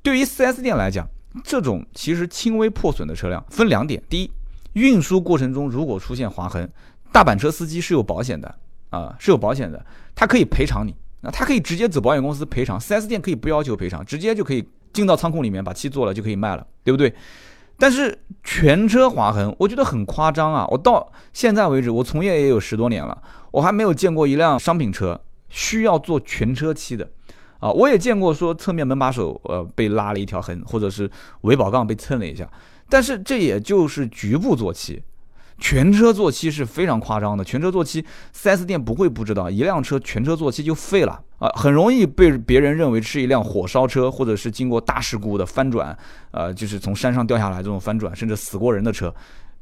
[0.02, 1.06] 对于 4S 店来讲，
[1.44, 4.30] 这种其实轻微破损的车辆分两点，第一。
[4.74, 6.66] 运输过程中如果出现划痕，
[7.12, 8.54] 大板车司机是有保险的
[8.90, 17.14] 啊，是有保险的，他可以赔偿你，那他可以直接走保险公司赔偿，4S 店可以不要求赔偿，直接就可以进到仓库里面把漆做了就可以卖了，对不对？
[17.78, 20.66] 但是全车划痕，我觉得很夸张啊！
[20.70, 23.20] 我到现在为止，我从业也有十多年了，
[23.50, 27.10] 我还没有见过一辆商品车需要做全车漆的
[27.58, 27.70] 啊！
[27.70, 32.48] 我也见过说侧面门把手呃被拉了一条痕，或者是尾保杠被蹭了一下。
[32.88, 35.02] 但是这也就是局部做漆，
[35.62, 37.44] 全车做漆是非常夸张的。
[37.44, 45.96] 全车做漆，4S 店不会不知道，一辆车全车做漆就废了啊，很容易被别人认为是一辆火烧车，或者是经过大事故的翻转，
[46.32, 49.14] 呃，就是从山上掉下来这种翻转，甚至死过人的车，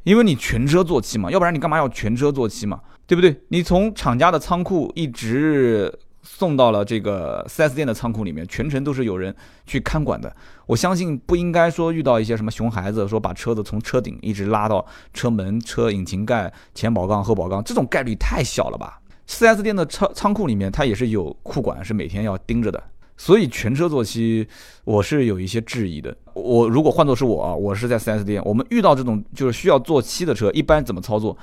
[0.05, 3.39] 因为你全车做漆嘛，要不然你干嘛要全车做漆嘛，对不对？
[3.49, 5.93] 你从厂家的仓库一直。
[6.23, 9.35] 送到了这个 4S 店的仓库里面，全程都是有人
[9.67, 10.35] 去看管的。
[10.67, 22.83] 我相信不应该说遇到一些什么熊孩子，说把车子从车顶一直拉到车门、车引擎盖、前保杠、后保杠，这种概率太小了吧？4S 店的仓仓库里面，它也是有库管，是每天要盯着的。
[23.17, 24.47] 所以全车做漆，
[24.85, 26.15] 我是有一些质疑的。
[26.35, 31.37] 我如果换作是我啊，我是在 4S 店，我们遇到这种就是需要做漆的车，一般怎么操作？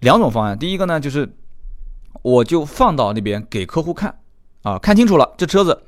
[0.00, 1.30] 两种方案，第一个呢就是。
[2.22, 4.14] 我就放到那边给客户看，
[4.62, 5.82] 啊，看清楚了，这车子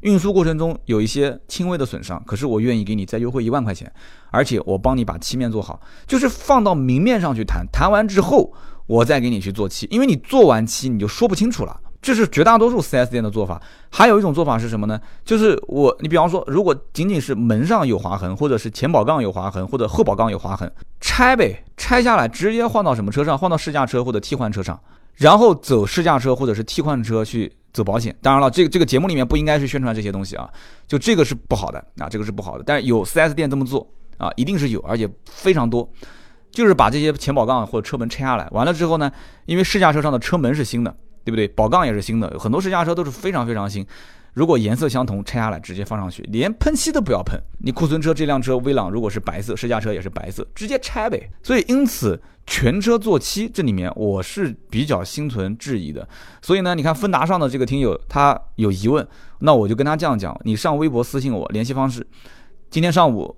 [0.00, 3.92] 运输过程中有一些轻微的损伤，可是我愿意给你再优惠一万块钱，
[4.30, 8.52] 而且我帮你把漆面做好，就是放到明面上去谈，谈完之后
[8.86, 13.62] 我再给你去做漆，因为你做完漆你就说不清楚了，这是绝大多数 4S 店的做法。
[13.90, 14.98] 还有一种做法是什么呢？
[15.24, 23.38] 就是我，你比方说，如果仅仅是门上有划痕，或者是前保杠有划痕，或者后保杠有划痕，拆呗，拆下来直接换到什么车上？
[23.38, 24.80] 换到试驾车或者替换车上。
[25.14, 30.48] 然后走试驾车或者是替换车去走保险，当然了，这个这个节目里面不应该去宣传这些东西啊，
[30.86, 32.64] 就这个是不好的啊，这个是不好的。
[32.66, 33.86] 但是有 4S 店这么做
[34.18, 35.88] 啊，一定是有，而且非常多，
[36.50, 39.10] 就是把这些前保杠或者车门拆下来，完了之后呢，
[39.46, 40.94] 因为试驾车上的车门是新的，
[41.24, 41.46] 对不对？
[41.48, 43.86] 保杠也是新的，有很多试驾车都是非常非常新。
[44.34, 47.38] 如果颜色相同，拆下来直接放上去，连喷漆都不要喷。
[47.58, 51.30] 你库存车这辆车威朗如果是白色，试驾车也是白色，直接拆呗。
[51.42, 56.08] 所以因此全车做漆，这里面我是比较心存质疑的。
[56.40, 59.06] 所以呢，你看芬达上的这个听友他有疑问，
[59.40, 62.06] 那我就跟他这样讲：你上微博私信我联系方式，
[62.70, 63.36] 今天上午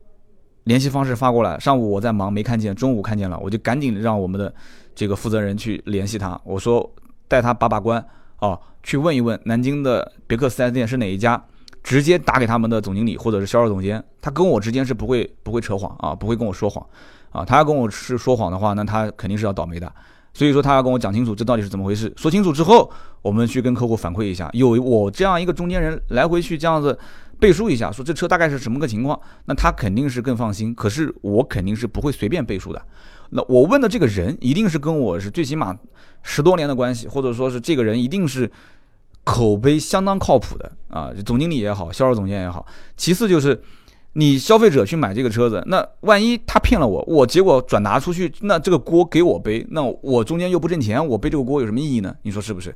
[0.63, 1.59] 联系方式发过来。
[1.59, 4.55] 上午我在忙没看见，中午看见了，我就赶紧让我们的
[4.95, 6.89] 这个负责人去联系他，我说
[7.27, 8.07] 带他把把关。
[8.45, 11.43] 啊，去问一问南京的别克 4S 店是哪一家，
[11.83, 16.87] 直接打给他们的总经理或者是销售总监，他跟我之间是不会不会扯谎啊，不会跟我说谎
[17.31, 19.91] 啊，他要跟我是说谎的话，那他肯定是要倒霉的。
[20.35, 22.91] 所以说他要跟我讲清楚这到底是怎么回事，说清楚之后，
[23.23, 26.99] 我们去跟客户反馈一下，有我这样一个中间人来回去这样子
[27.39, 30.75] 背书一下，说这车大概是什么个情况，那他肯定是更放心。
[30.75, 32.83] 可是我肯定是不会随便背书的。
[33.31, 35.77] 那我问的这个人一定是跟我是最起码
[36.23, 38.51] 十多年的关系，或者说是这个人一定是
[39.25, 42.65] 口碑相当靠谱的啊，总经理也好，销售总监也好。
[42.97, 43.61] 其次就是
[44.13, 52.15] 你消费者去买这个车子，那万一他骗了我，我结果转达出去，那这个锅给我背，那我中间又不挣钱，我背这个锅有什么意义呢？
[52.23, 52.75] 你说是不是？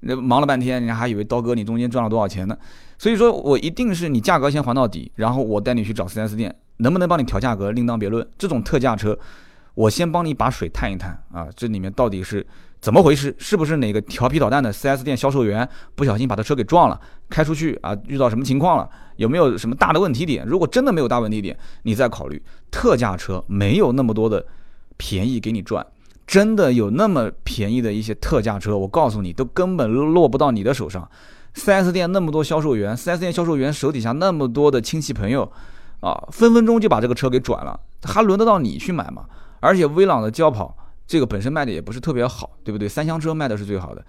[0.00, 2.56] 那忙了半天，人家还以为刀哥你中间赚了多少钱呢？
[2.98, 8.26] 所以说我一定是你价格先还到底，然后我带你去找 4S 店，能不能帮你调价格另当别论。
[8.38, 9.18] 这种特价车。
[9.74, 12.46] 我先帮你把水探一探啊，这里面到底是
[12.80, 13.34] 怎么回事？
[13.38, 17.96] 是不是哪个调皮捣蛋的 4S 店销售员不小心把他车给撞了，开出去啊？
[18.06, 18.88] 遇到什么情况了？
[19.16, 20.44] 有没有什么大的问题点？
[20.46, 24.44] 如果真的没有大问题点，你再考虑特价车没有那么多的
[24.96, 25.86] 便宜给你赚。
[26.26, 31.06] 真的有那么便宜的一些特价车，我告诉你，都根本落不到你的手上。
[31.54, 35.50] 4S 店那么多销售员，4S 店销售员手底下那么多的亲戚朋友
[36.00, 39.26] 啊，分分钟就把这个车给转了，还轮得到你去买吗？
[39.62, 42.88] 而且威朗的轿跑这个本身卖的也不是特别好，对不对？
[42.88, 44.04] 三厢车卖的是最好的。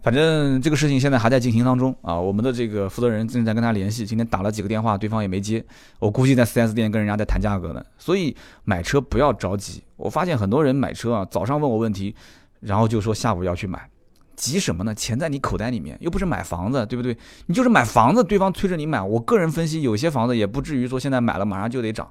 [0.00, 5.62] 反正这个事情现在还在进行当中啊，我们的这个负责人正在跟他联系，今天打了几个电话，对方也没接。
[5.98, 7.84] 我估计在 4S 店跟人家在谈价格呢。
[7.98, 9.82] 所以买车不要着急。
[9.96, 12.14] 我发现很多人买车啊，早上问我问题，
[12.60, 13.90] 然后就说下午要去买，
[14.36, 14.94] 急什么呢？
[14.94, 17.16] 钱在你口袋里面，又不是买房子，对不对？
[17.46, 19.02] 你就是买房子，对方催着你买。
[19.02, 22.08] 我个人分析，有些房子也不至于说现在买了马上就得涨，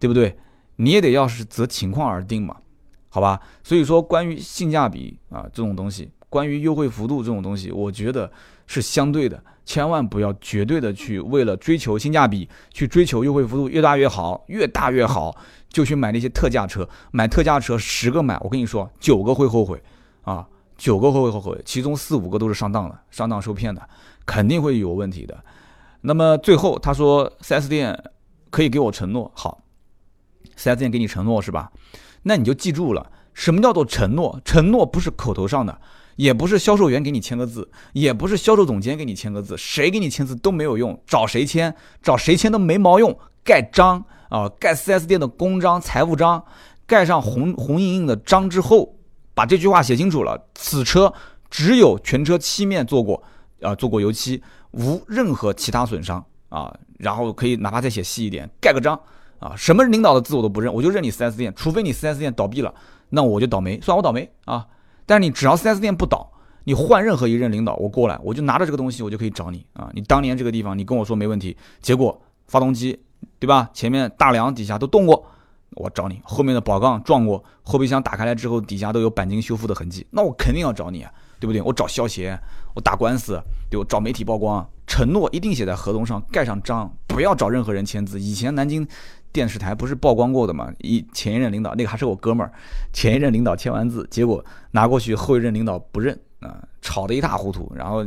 [0.00, 0.36] 对不对？
[0.80, 2.56] 你也得要是择情况而定嘛，
[3.08, 3.40] 好吧？
[3.62, 8.30] 所以说，关于性价比啊这种东西，关于优惠幅度这种东西，我觉得
[8.66, 15.36] 是相对的，千万不要绝对的去为了追求性价比，去追求优惠幅度越大越好，越大越好，
[15.68, 16.88] 就去买那些特价车。
[17.10, 19.82] 买特价车十个买，我跟你说，九个会后悔
[20.22, 23.82] 啊，九个会后悔，其中四五个都是上当的，上当受骗的，
[24.24, 25.36] 肯定会有问题的。
[26.02, 28.00] 那么最后他说，4S 店
[28.50, 29.60] 可以给我承诺，好
[30.58, 31.70] ，4S 店给你承诺是吧？
[32.22, 34.40] 那你就记住了，什么叫做承诺？
[34.44, 35.80] 承诺不是口头上的，
[36.16, 46.44] 也不是销售员给你签个字，也不是销售总监给你签个字，谁给你签字都没有用，找谁签，找谁签都没毛用，盖章啊，盖 4S 店的公章、财务章，
[46.86, 48.96] 盖上红红印印的章之后，
[49.34, 51.12] 把这句话写清楚了，此车
[51.48, 53.22] 只有全车漆面做过，
[53.62, 54.42] 啊，做过油漆。
[54.72, 59.00] 无任何其他损伤啊，然后可以哪怕再写细一点，盖个章
[59.38, 62.74] 啊，什么领导的字我都不认，我就认你 4S 店，除非你 4S 店倒闭了，
[63.10, 64.66] 那我就倒霉，算我倒霉啊。
[65.06, 66.30] 但是你只要 4S 店不倒，
[66.64, 69.90] 你换任何一任领导，我过来我就拿着这个东西，我就可以找你啊。
[69.94, 72.98] 你当年这个地方你跟我说没问题，结果发动机
[73.38, 75.24] 对吧，前面大梁底下都动过，
[75.70, 81.12] 我找你；后面的宝杠撞过，后备箱打开来之后底下都有钣金修复的痕迹，那我肯定要找你啊。
[81.40, 81.62] 对不对？
[81.62, 82.36] 我找消协，
[82.74, 88.20] 我打官司，对我找媒体曝光，承诺一定写在合同上，盖上章，不要找任何人签字。
[88.20, 88.84] 以前南京
[89.32, 90.72] 电视台不是曝光过的吗？
[90.78, 92.52] 一前一任领导，那个还是我哥们儿，
[92.92, 98.04] 前一任领导签完字，结果拿过去，后一任领导不认啊，吵得一塌糊涂，然后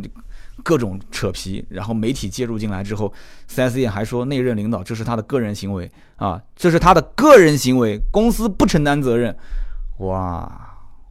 [0.63, 3.11] 各种扯皮，然后媒体介入进来之后
[3.49, 9.35] ，4S 店还说那任领导这是他的个人行为啊，这是他的个人行为，公司不承担责任，
[9.99, 10.67] 哇！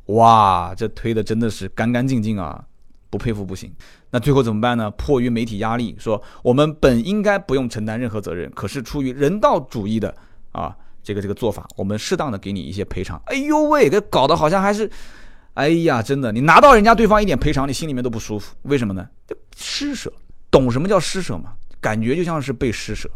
[0.06, 2.64] 哇，这推的真的是干干净净啊，
[3.10, 3.72] 不佩服不行。
[4.10, 4.90] 那最后怎么办呢？
[4.92, 10.14] 迫于媒体压力，说我们本应该不用承担任何责任，可是出于人道主义的
[10.52, 13.20] 啊，这个这个做法，我们适当的给你一些赔偿。
[13.26, 14.90] 哎呦喂，这搞得好像还是，
[15.54, 18.54] 哎呀，真的，你拿到人家对方一点赔偿，你心里面都不舒服。
[18.62, 19.08] 为什么呢？
[19.56, 20.12] 施舍，
[20.50, 21.52] 懂什么叫施舍吗？
[21.80, 23.08] 感觉就像是被施舍，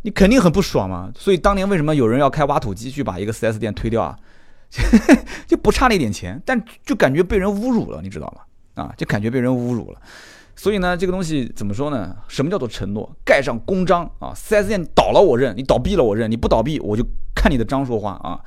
[0.00, 1.12] 你肯定很不爽嘛。
[1.14, 4.18] 所以当年为什么有人要开挖土机去把一个 4S 店推掉啊？
[5.46, 8.42] 就不差那点钱，但就感觉被人侮辱了，你知道吗？
[8.74, 10.00] 啊，就感觉被人侮辱了。
[10.54, 12.14] 所以呢，这个东西怎么说呢？
[12.28, 13.10] 什么叫做承诺？
[13.24, 17.02] 盖上公章啊！4S 店倒了我认，你倒闭了我认，你不倒闭我就
[17.34, 18.38] 看你的章说话啊！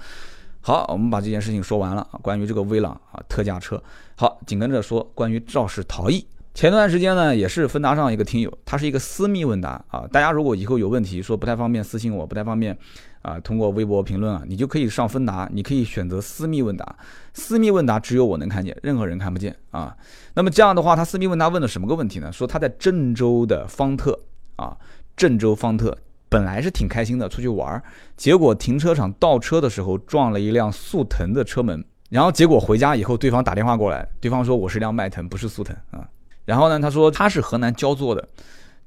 [0.61, 2.19] 好，我们把这件事情说完了啊。
[2.21, 3.81] 关于这个威朗啊，特价车。
[4.15, 6.25] 好，紧跟着说关于肇事逃逸。
[6.53, 10.05] 前段时间呢，也是芬达上一个听友，他是一个私密问答啊。
[10.11, 12.77] 大家如果以后有问题，说不太方便私信我，不太方便。
[13.25, 16.95] 啊，通过微博评论啊，你就可以上芬达，你可以选择私密问答。
[17.33, 19.97] 私密问答只有我能看见，任何人看不见啊。
[20.35, 22.31] 那么这样的话，他私密问答问了什么个问题呢？
[22.31, 24.19] 说他在郑州的方特
[24.57, 24.77] 啊，
[25.17, 25.97] 郑州方特
[26.29, 27.81] 本来是挺开心的，出去玩儿，
[28.15, 36.07] 结果停车场倒车的时候撞了一辆速腾的车门，然后结果回家以后，对方打电话过来，对方说我是辆迈腾，不是速腾啊。
[36.45, 38.27] 然后呢，他说他是河南焦作的。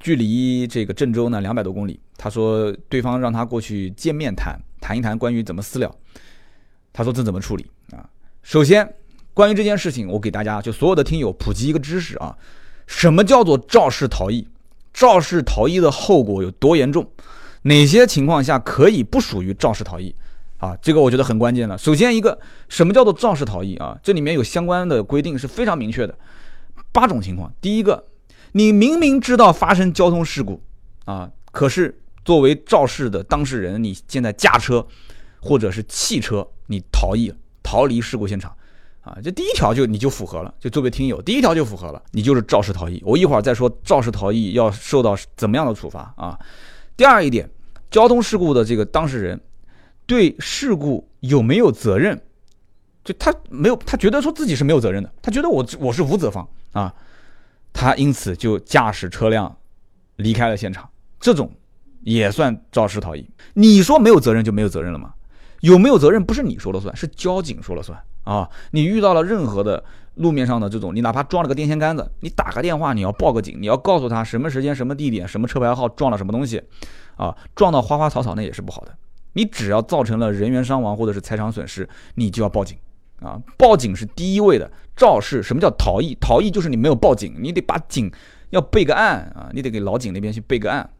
[0.00, 5.92] 距离这个郑州呢两百多公里，他说对方让他过去见面谈谈一谈关于怎么私了，
[6.92, 8.08] 他说这怎么处理啊？
[8.42, 8.94] 首先，
[9.34, 12.37] 关于这件事情，我给大家就所有的听友普及一个知识啊，
[12.87, 14.46] 什么叫做肇事逃逸？
[14.94, 17.11] 肇事逃逸的后果有多严重？
[17.62, 20.14] 哪些情况下可以不属于肇事逃逸？
[20.58, 21.76] 啊，这个我觉得很关键了。
[21.76, 23.98] 首先一个，什么叫做肇事逃逸啊？
[24.02, 26.16] 这里面有相关的规定是非常明确的，
[26.92, 27.52] 八种情况。
[27.61, 28.04] 第一个。
[28.59, 30.61] 你明明知道发生交通事故，
[31.05, 34.85] 啊，可是作为肇事的当事人，你现在驾车
[35.40, 38.53] 或者是汽车，你逃逸逃离事故现场，
[39.03, 43.01] 啊，这第一条就你就符合了，就作为听友，第一条就符合了，你就是肇事逃逸。
[43.07, 46.37] 我一会儿再说肇事逃逸要受到怎么样的处罚啊。
[46.97, 47.49] 第二一点，
[47.92, 49.40] 交通事故的这个当事人
[50.05, 52.21] 对事故有没有责任？
[53.05, 56.92] 就他没有，他觉得说自己是没有责任的，他觉得我我是无责方啊。
[57.72, 59.57] 他因此就驾驶车辆
[60.16, 60.88] 离开了现场，
[61.20, 61.50] 这种
[62.02, 63.28] 也算肇事逃逸。
[63.54, 65.14] 你说没有责任就没有责任了吗？
[65.61, 68.48] 有没有责任不是你说了算，是交警说了算啊！
[68.70, 69.83] 你遇到了任何的
[70.14, 76.62] 路面上的这种，你哪怕撞了个电线杆子，你打个电话，你要报个警，你要告诉他什么时间、什么地点、什么车牌号撞了什么东西，
[77.16, 78.97] 啊，撞到花花草草那也是不好的。
[79.32, 82.78] 你只要造成了人员伤亡或者是财产损失，你就要报警。
[83.21, 84.71] 啊，报警是第一位的。
[84.97, 86.16] 肇事什么叫逃逸？
[86.21, 88.11] 逃逸就是你没有报警，你得把警
[88.51, 90.91] 要备个案啊，你得给老警那边去备个案。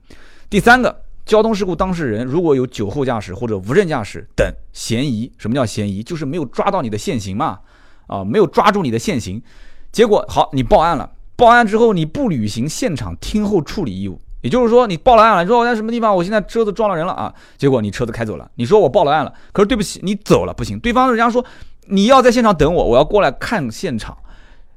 [0.49, 6.01] 第三个，交通事故当事人如果有酒后驾驶或者无证驾驶等嫌疑，什么叫嫌疑？
[6.01, 7.59] 就是没有抓到你的现行嘛，
[8.07, 9.43] 啊，没有抓住你的现行。
[9.91, 21.45] 结果好，你报案了，报案之后你不履行现场听候处理义务也就是说，你报了案了，你说我在什么地方，我现在车子撞了人了啊，结果你车子开走了，你说我报了案了，可是对不起，你走了不行，对方人家说
[21.89, 24.17] 你要在现场等我，我要过来看现场，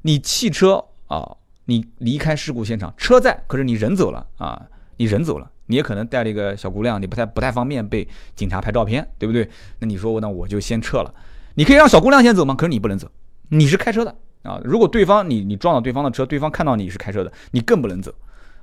[0.02, 4.62] 你汽车啊，你离开事故现场，车在，可是你人走了啊，
[4.98, 9.50] 你人走了，你也可能带了一个小姑娘，你不太不太方便被警察拍照片，对不对？
[9.80, 11.14] 那你说我那我就先撤了，
[11.56, 12.56] 你可以让小姑娘先走吗？
[12.56, 13.10] 可是你不能走，
[13.50, 18.14] 你是开车的啊，如果对方你你撞到对方的车，对方看到你是开车的，你更不能走。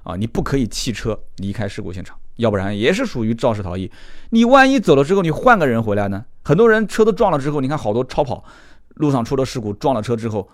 [0.04, 3.88] 啊，你不可以弃车离开事故现场，要不然也是属于肇事逃逸。
[4.30, 6.24] 你万一走了之后，你换个人回来呢？
[6.42, 8.42] 很多人车都撞了之后，你看好多超跑，
[8.94, 10.48] 路上出了事故撞了车之后，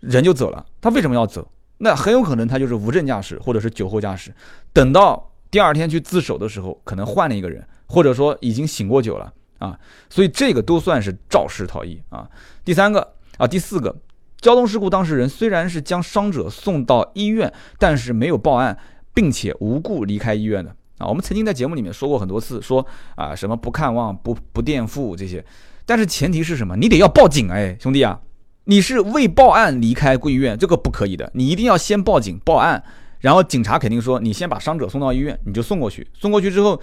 [0.00, 0.64] 人就走了。
[0.80, 1.50] 他为什么要走？
[1.78, 4.32] 那很有可能他就是无证驾驶或者是酒后驾驶。
[4.72, 9.78] 等到第二天去自首的时候，可能换了一个人，或者说已经醒过酒了啊。
[10.10, 12.28] 所以这个都算是肇事逃逸啊。
[12.64, 13.96] 第三个啊，第四个。
[14.40, 18.76] 交通事故当事人虽然是将伤者送到医院，但是没有报案，
[19.14, 21.08] 并且无故离开医院的啊。
[21.08, 22.86] 我们曾经在节目里面说过很多次，说
[23.16, 25.44] 啊什么不看望、不不垫付这些，
[25.84, 26.76] 但是前提是什么？
[26.76, 28.20] 你得要报警哎，兄弟啊，
[28.64, 32.82] 你是未报案离开贵医院，这个不可以的，你一定要先报警报案，
[33.20, 36.80] 然后警察肯定说你先把伤者送到医院，你就送过去，送过去之后，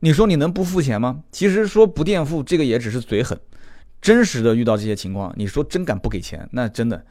[0.00, 1.20] 你说你能不付钱吗？
[1.30, 3.38] 其实说不垫付，这个也只是嘴狠。
[4.00, 6.48] 真实的遇到这些情况，你说真敢不给钱？
[6.52, 7.04] 那真的，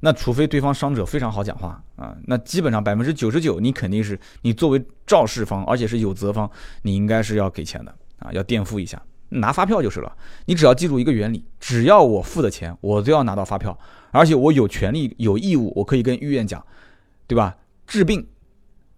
[0.00, 6.50] 那除非对方伤者非常好讲话啊，那基本上百分之九十九，你肯定是你作为肇事方，而且是有责方，
[6.82, 10.12] 你应该是要给钱的啊，要垫付一下，拿发票就是了。
[10.44, 13.76] 你只要记住一个原理，只要我付的钱，我都要拿到发票，
[14.10, 16.64] 而且我有权利有义务，我可以跟医院讲，
[17.26, 17.56] 对吧？
[17.86, 18.26] 治病、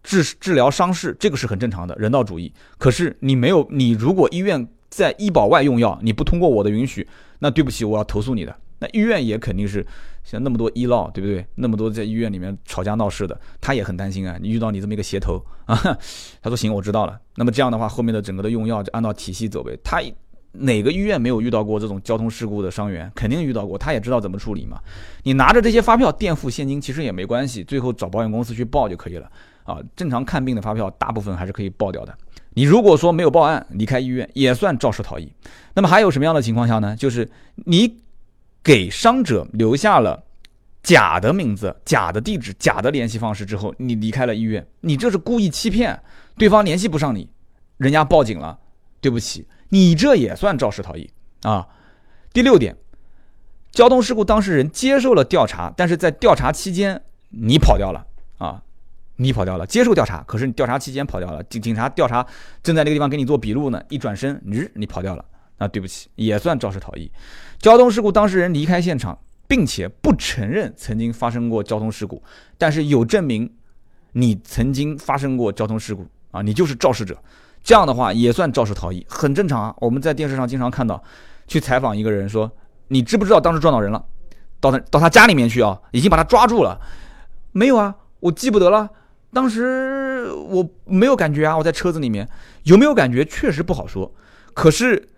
[0.03, 2.53] 治治疗伤势，这个是很正常的，人道主义。
[2.77, 7.07] 可是你没有，你如果医院在医保外用药，你不通过我的允许。
[7.41, 8.57] 那对不起，我要投诉你的。
[8.81, 9.87] 那医院也肯定是
[10.31, 11.47] 像那么多医闹，对不对？
[11.55, 14.37] 那么多在医院里面吵架闹事的，他也很担心啊。
[14.39, 15.75] 你遇到你这么一个协头啊，
[16.43, 17.19] 他说行，我知道了。
[17.37, 19.75] 那么这样的话，后面的整个的用药就按照体系走呗。
[19.83, 20.03] 他
[20.53, 23.11] 哪个医院没有遇到过这种交通事故的伤员？
[23.15, 24.79] 肯定遇到过，他也知道怎么处理嘛。
[25.23, 29.31] 你拿着这些发票垫付现金，其实也没关系，最后找保险公司去报就可以了
[29.65, 29.79] 啊。
[29.97, 32.15] 正常看病的发票，大部分还是可以报掉的。
[32.55, 35.33] 你如果说没有报案离开医院，也算肇事逃逸。
[35.75, 36.97] 那么还有什么样的情况下呢？
[36.97, 37.97] 就是你
[38.63, 40.25] 给伤者留下了
[40.83, 46.01] 假的名字、假的地址、假的联系方式之后，你离开了医院，你这是故意欺骗
[46.37, 47.31] 对方，联系不上你，
[47.77, 48.59] 人家报警了，
[49.01, 51.11] 对不起，你这也算肇事逃逸
[51.43, 51.67] 啊。
[52.33, 52.77] 第六点，
[53.71, 58.07] 交通事故当事人接受了调查，但是在调查期间你跑掉了
[58.39, 58.63] 啊。
[59.21, 62.25] 你跑掉了，接受调查，可是你调查期间跑掉了，警警察调查
[62.63, 65.25] 正在那个地方给你做笔录呢，一转身，日你跑掉了，
[65.59, 67.11] 那对不起，也算肇事逃逸。
[67.59, 72.23] 交通事故当事人离开现场，并且不承认曾经发生过交通事故，
[72.57, 73.53] 但是有证明
[74.13, 77.17] 你曾经发生过交通事故啊，你就是肇事者，
[77.63, 79.75] 这样的话也算肇事逃逸，很正常啊。
[79.81, 81.03] 我们在电视上经常看到，
[81.47, 82.51] 去采访一个人说，
[82.89, 84.05] 你知不知道当时撞到人了？
[84.61, 86.81] 到他到他家里面去啊，已经把他抓住了，
[87.53, 88.89] 没有啊，我记不得了。
[89.33, 92.29] 当时我没有感觉啊，我在车子里面
[92.65, 94.13] 有没有感觉，确实不好说。
[94.55, 95.09] 可是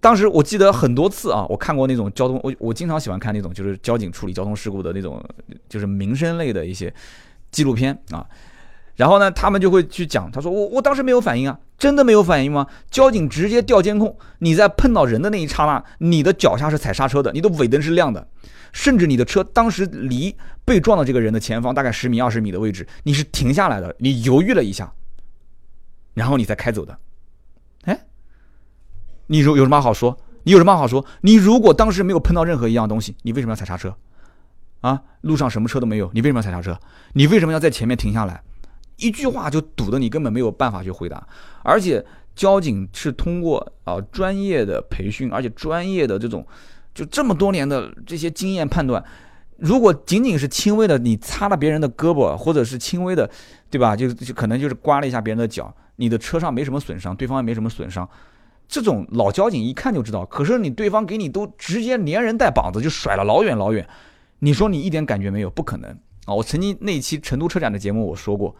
[0.00, 5.22] 当时我记得很多次啊，我看过那种交通，我我经常喜欢看那种就是交警处理交通事故的那种，
[5.68, 6.92] 就是民生类的一些
[7.50, 8.26] 纪录片啊。
[8.96, 12.66] 然后呢，他们就会去讲，他说我我当时没有反应啊，真的没有反应吗？
[12.90, 18.26] 交警直接调监控，你在碰到人的那一刹那，你的脚下是踩刹车的，你的尾灯是亮的。
[18.72, 24.92] 甚至你的车当时离被撞的这个人的前方大概十米、二十米的位置，你是停下来的，你犹豫了一下，
[26.14, 26.98] 然后你才开走的。
[29.28, 30.18] 你有有什么好说？
[30.42, 31.04] 你有什么好说？
[31.22, 33.94] 你如果当时没有碰到任何一样东西，你为什么要踩刹车？
[34.80, 36.78] 啊，路上什么车都没有，你为什么要踩刹车？
[37.12, 38.42] 你为什么要在前面停下来？
[38.96, 41.26] 一句话就堵得你根本没有办法去回答。
[41.62, 42.04] 而且
[42.34, 46.46] 交警是通过啊专业的培训，而且专业的这种。
[46.94, 49.04] 就这么多年的这些经验判断，
[49.58, 53.30] 如果仅仅是轻微的你擦了别人的胳膊，或者是轻微的，
[53.70, 53.94] 对吧？
[53.94, 58.08] 就就可能就是刮了一下别人的脚，你的车上没什么损伤，对方也没什么损伤，
[58.68, 60.24] 这种老交警一看就知道。
[60.26, 63.88] 可是你对方给你都直接连人带膀子就甩了老远老远，
[64.38, 65.50] 你说你一点感觉没有？
[65.50, 65.90] 不可能
[66.26, 66.34] 啊！
[66.34, 68.54] 我曾经那期成都车展的节目我说过，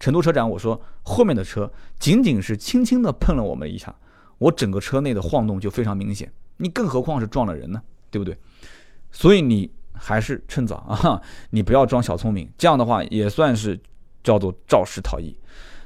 [0.00, 3.94] 成都车展我说后面的车仅仅是轻轻的碰了我们一下，
[4.38, 6.30] 我整个车内的晃动就非常明显。
[6.56, 8.36] 你更何况是撞了人呢，对不对？
[9.10, 13.80] 所以你还是趁早啊，你不要装小聪明，这样的话也算是
[14.24, 15.36] 叫做肇事逃逸。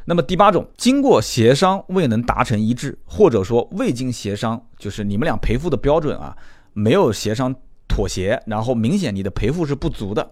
[0.09, 6.35] 那么第八种，经过协商未能达成一致，或者说未经协商，就是你们俩赔付的标准啊
[6.73, 7.53] 没有协商
[7.89, 10.31] 妥协，然后明显你的赔付是不足的。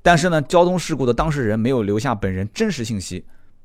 [0.00, 3.22] 但是呢，交通事故的当事人没有留下本人真实信息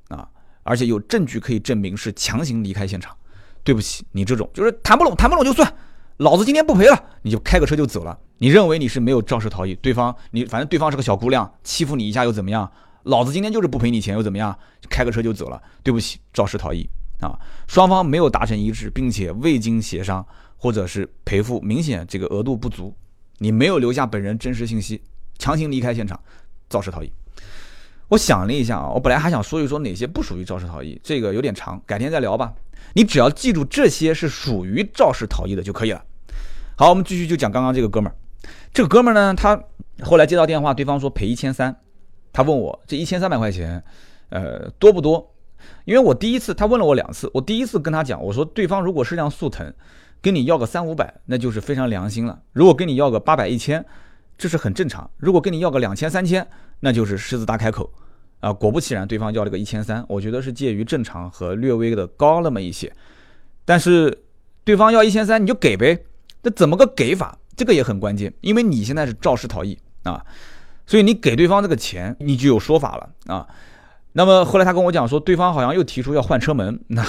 [0.09, 0.27] 啊，
[0.63, 3.15] 而且有证据可以证明是强行离开现场。
[3.63, 5.73] 对不起，你这种就是谈不拢，谈不拢就算，
[6.17, 8.17] 老子今天不赔了，你就开个车就走了。
[8.39, 12.69] 你认为你是没有肇事逃逸，对方你反正对方是个小姑娘，欺负你一下又怎么样？
[13.03, 14.57] 老子今天就是不赔你钱又怎么样？
[14.89, 15.61] 开个车就走了。
[15.83, 16.87] 对不起，肇事逃逸
[17.21, 17.37] 啊！
[17.67, 20.25] 双方没有达成一致，并且未经协商，
[20.57, 22.95] 或者是赔付明显这个额度不足，
[23.37, 25.01] 你没有留下本人真实信息，
[25.37, 26.19] 强行离开现场，
[26.69, 27.11] 肇事逃逸。
[28.09, 32.53] 我想了一下啊，我本来还想说一说哪些不属于肇事逃逸，这个有点长，改天再聊吧。
[32.93, 36.03] 你只要记住这些是属于肇事逃逸的就可以了。
[36.75, 38.15] 好，我们继续就讲刚刚这个哥们儿。
[38.73, 39.61] 这个哥们儿呢，他
[40.01, 41.75] 后来接到电话，对方说赔一千三，
[42.31, 43.83] 他问我这一千三百块钱，
[44.29, 45.33] 呃，多不多？
[45.85, 49.73] 因为我第一次他问了我两次，我第一次跟他讲，我说对方如果是辆速腾，
[50.21, 53.85] 跟你要个三五百，那就是非常良心了；如果跟你要个八百一千，
[54.37, 56.47] 这是很正常；如果跟你要个两千三千，
[56.79, 57.91] 那就是狮子大开口。
[58.39, 62.89] 啊，果不其然，对方要了个一千三，我觉得是介于正常和略微的高那么一些。
[63.65, 64.23] 但是
[64.63, 66.05] 对方要一千三，你就给呗。
[66.41, 67.37] 那怎么个给法？
[67.57, 70.25] 这个也很关键，因为你现在是肇事逃逸啊，
[70.89, 73.45] 所以你给对方这个钱，你就有说法了啊。
[74.13, 77.05] 那么后来他跟我讲说，对方好像又提出要换车门，那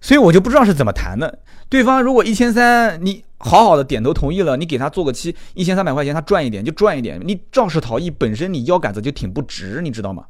[0.00, 1.38] 所以我就不知道是怎么谈的。
[1.68, 7.20] 对方如果一千三，你好好的点头同意了，你给他做个漆一千三百块钱，他赚一点就赚一点。
[7.24, 10.24] 你肇事逃逸本身你腰杆子就挺不直，你知道吗？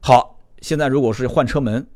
[0.00, 1.86] 好，现在如果是换车门，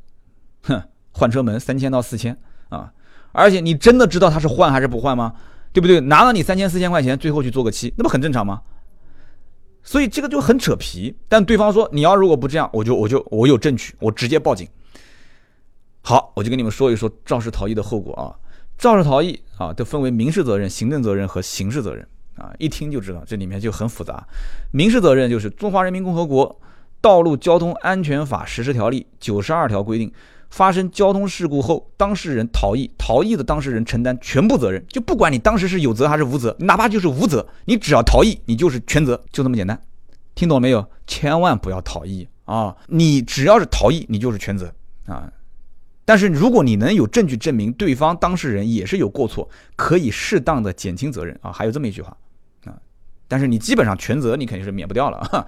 [0.62, 2.34] 哼，换车门三千到四千
[2.70, 2.90] 啊，
[3.32, 5.34] 而且你真的知道他是换还是不换吗？
[5.74, 6.00] 对不对？
[6.00, 8.62] 拿了你三千四千块钱，最后去做个漆，那不很正常吗？
[9.86, 11.16] 所以这个就很扯皮。
[11.28, 14.68] 但对方说你要如果不这样，我就我就我有证据，我直接报警。
[16.02, 18.34] 好，我就跟你们说一说肇事逃逸的后果啊。
[18.76, 22.52] 肇事逃逸啊，都分为民事责任、行政责任和刑事责任啊。
[22.58, 24.26] 一听就知道这里面就很复杂。
[24.72, 26.60] 民事责任就是《中华人民共和国
[27.00, 30.12] 道路交通安全法实施条例》九十二条规定。
[30.56, 39.78] 发生交通事故后，当事人逃逸，逃逸的当事人承担全部责任，就不管你当时是有责还是无责，哪怕就是无责，你只要逃逸，你就是全责，就这么简单。
[40.34, 40.82] 听懂了没有？
[41.06, 42.74] 千万不要逃逸啊！
[42.86, 44.72] 你只要是逃逸，你就是全责
[45.04, 45.30] 啊。
[46.06, 49.46] 但是如果你能有证据证明对方当事人也是有过错，
[49.76, 51.52] 可以适当的减轻责任啊。
[51.52, 52.16] 还有这么一句话
[52.64, 52.72] 啊，
[53.28, 55.46] 但是你基本上全责，你肯定是免不掉了。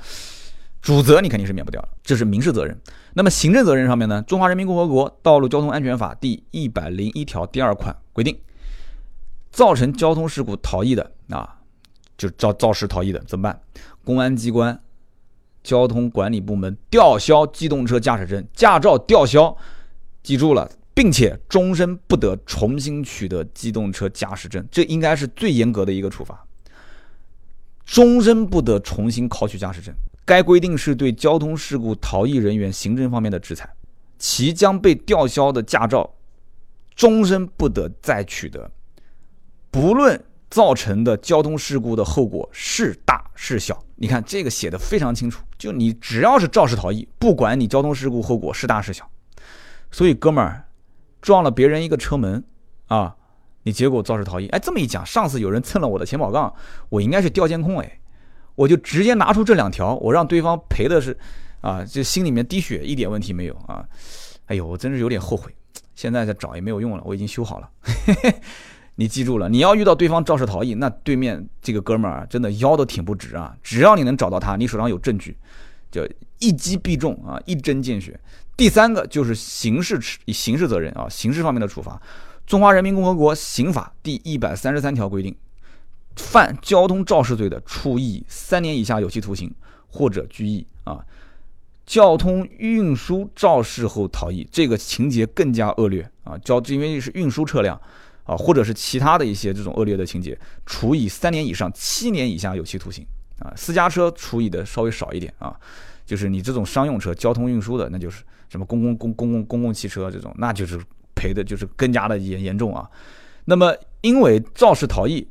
[0.81, 2.79] 主责你肯定是免不掉的，这是民事责任。
[3.15, 4.23] 那么行政责任上面呢？
[4.25, 8.39] 《中华人民共和国道路交通安全法》第一百零一条第二款规定，
[9.51, 11.57] 造成交通事故逃逸的啊，
[12.17, 13.61] 就肇肇事逃逸的怎么办？
[14.05, 14.81] 公安机关、
[15.63, 19.55] 交通管理部门吊销机动车驾驶证、驾照吊销，
[20.23, 26.47] 记住了，并且终身不得重新取得机动车驾驶证，这应该是最严格的一个处罚。
[27.85, 29.93] 终身不得重新考取驾驶证。
[30.29, 33.67] 该规定是对交通事故逃逸人员行政方面的制裁，
[34.19, 36.17] 其将被吊销的驾照，
[36.95, 38.71] 终身不得再取得，
[39.71, 43.83] 不论造成的交通事故的后果是大是小。
[43.97, 49.11] 你看这个写的非常清楚，就你只要是肇事逃逸，不管你交通事故后果是大是小，
[49.91, 50.69] 所以哥们儿
[51.23, 52.45] 撞了别人一个车门
[52.89, 53.17] 啊，
[53.63, 54.47] 你结果肇事逃逸。
[54.49, 56.55] 哎，这么一讲，上次有人蹭了我的前保杠，
[56.91, 57.99] 我应该是调监控哎。
[58.59, 61.17] 我就直接拿出这两条，我让对方赔的是，
[61.61, 63.87] 啊，就心里面滴血，一点问题没有啊。
[64.47, 65.55] 哎呦，我真是有点后悔，
[65.95, 67.71] 现在再找也没有用了，我已经修好了。
[68.97, 73.55] 你记住了，你要遇到对方肇事逃逸，那对面这个哥们儿真的腰都挺不直啊。
[73.63, 75.37] 只要你能找到他，你手上有证据，
[75.89, 76.05] 就
[76.41, 78.19] 一击必中啊，一针见血。
[78.57, 80.01] 第三个就是刑事
[80.33, 81.93] 刑事责任啊，刑事方面的处罚，
[82.45, 85.33] 《中华人民共和国刑法》第一百三十三条规定。
[86.19, 89.51] 犯交通肇事罪的，处以三年以下有期徒刑
[89.87, 90.99] 或者拘役啊。
[91.87, 96.37] 交通运输肇事后逃逸，这个情节更加恶劣啊。
[96.45, 97.81] 交因为是运输车辆
[98.25, 103.07] 啊，或者是其他的一些这种恶劣的情节，处以三年以上七年以下有期徒刑
[103.39, 103.51] 啊。
[103.57, 105.57] 私家车处以的稍微少一点啊，
[106.05, 110.79] 就是你这种商用车、交通运输的，那就是什么公共公公共公共汽车这种，那就是
[111.15, 112.87] 赔的就是更加的严严重啊。
[113.47, 115.27] 那么因为肇事逃逸。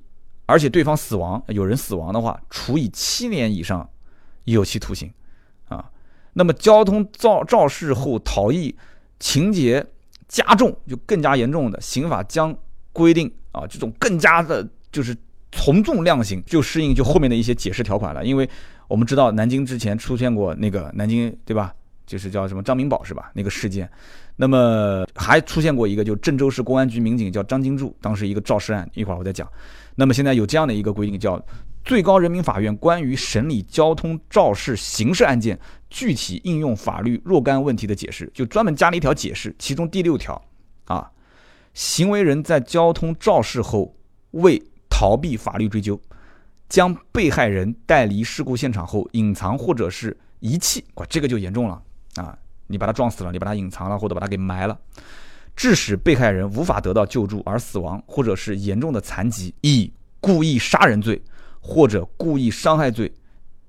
[0.48, 3.88] 而且对方死亡，有人死亡的话，处以七年以上
[4.46, 5.14] 有期徒刑，
[5.68, 5.88] 啊，
[6.34, 8.76] 那么交通肇肇事后逃逸
[9.20, 9.86] 情节
[10.28, 12.58] 加重，就更加严重的，刑法将
[12.92, 15.16] 规定啊，这种更加的就是
[15.52, 18.26] 从重量刑，就适应就后面的一些解释条款了。
[18.26, 18.50] 因为
[18.88, 21.74] 我们知道南京之前出现过那个南京，对吧？
[22.06, 23.30] 就是叫什么张明宝是吧？
[23.34, 23.90] 那个事件，
[24.38, 29.46] 那么还出现过一个，就郑州市公安局民警叫张金柱，当时一个肇事案，一会儿我再讲。
[30.00, 31.38] 那么现在有这样的一个规定，叫
[31.84, 40.40] 《最高人民法院关于审理交通肇事刑事案件具体应用法律若干问题的解释，就专门加了一条解释，其中第六条
[40.86, 41.10] 啊，
[41.74, 43.96] 行为人在交通肇事后
[44.32, 46.00] 为逃避法律追究，
[46.70, 51.82] 将被害人带离事故现场后隐藏或者是遗弃，哇，这个就严重了
[52.18, 52.38] 啊！
[52.68, 54.78] 你把他撞死了，你把他隐藏了，或者把他给埋了，
[55.58, 59.92] 致使被害人无法得到救助而死亡，或者是严重的残疾，以
[60.22, 61.22] 故意杀人罪。
[61.60, 63.12] 或者故意伤害罪，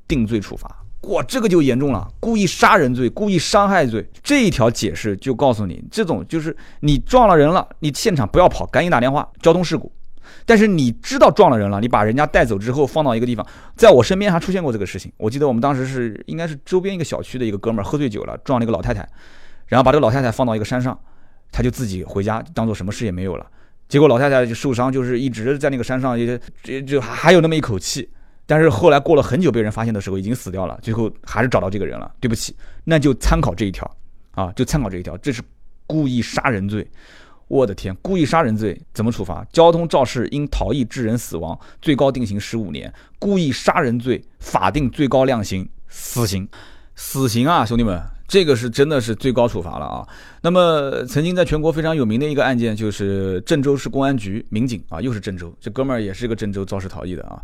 [0.07, 0.71] 定罪处罚，
[1.09, 2.07] 哇，这个就严重了。
[2.21, 9.91] 故意杀人罪、故意伤害罪这一条解释就告诉你，这种就是你撞了人了，你现场不要跑，赶紧打电话交通事故。
[10.47, 15.11] 但是你知道撞了人了，你把人家带走之后放到一个地方，在我身边还出现过这个事情。
[15.17, 19.09] 我记得我们当时是应该是周边一个小区的一个哥们儿喝醉酒了，撞了一个老太太，
[19.67, 20.97] 然后把这个老太太放到一个山上，
[21.51, 23.47] 他就自己回家当做什么事也没有了。
[23.89, 28.09] 结果老太太就受伤，就是一直在那个山上，也就就还有那么一口气。
[28.45, 30.79] 但是后来过了很久，被人发现的时候已经死掉了。
[30.83, 32.11] 最后还是找到这个人了。
[32.21, 33.91] 对不起，那就参考这一条
[34.33, 35.17] 啊，就参考这一条。
[35.19, 35.43] 这是
[35.87, 36.87] 故意杀人罪，
[37.47, 39.43] 我的天，故意杀人罪怎么处罚？
[39.53, 46.47] 交通肇事因逃逸致人死亡，最高定刑十五年；故意杀人罪法定最高量刑死刑，
[46.95, 48.18] 死刑啊，兄弟们。
[48.29, 50.07] 这个是真的是最高处罚了啊！
[50.43, 57.41] 那么曾经在全国非常有名的一个案件，就是郑州市公安局民警啊，又是郑州，这哥们儿也是一个郑州肇事逃逸的啊。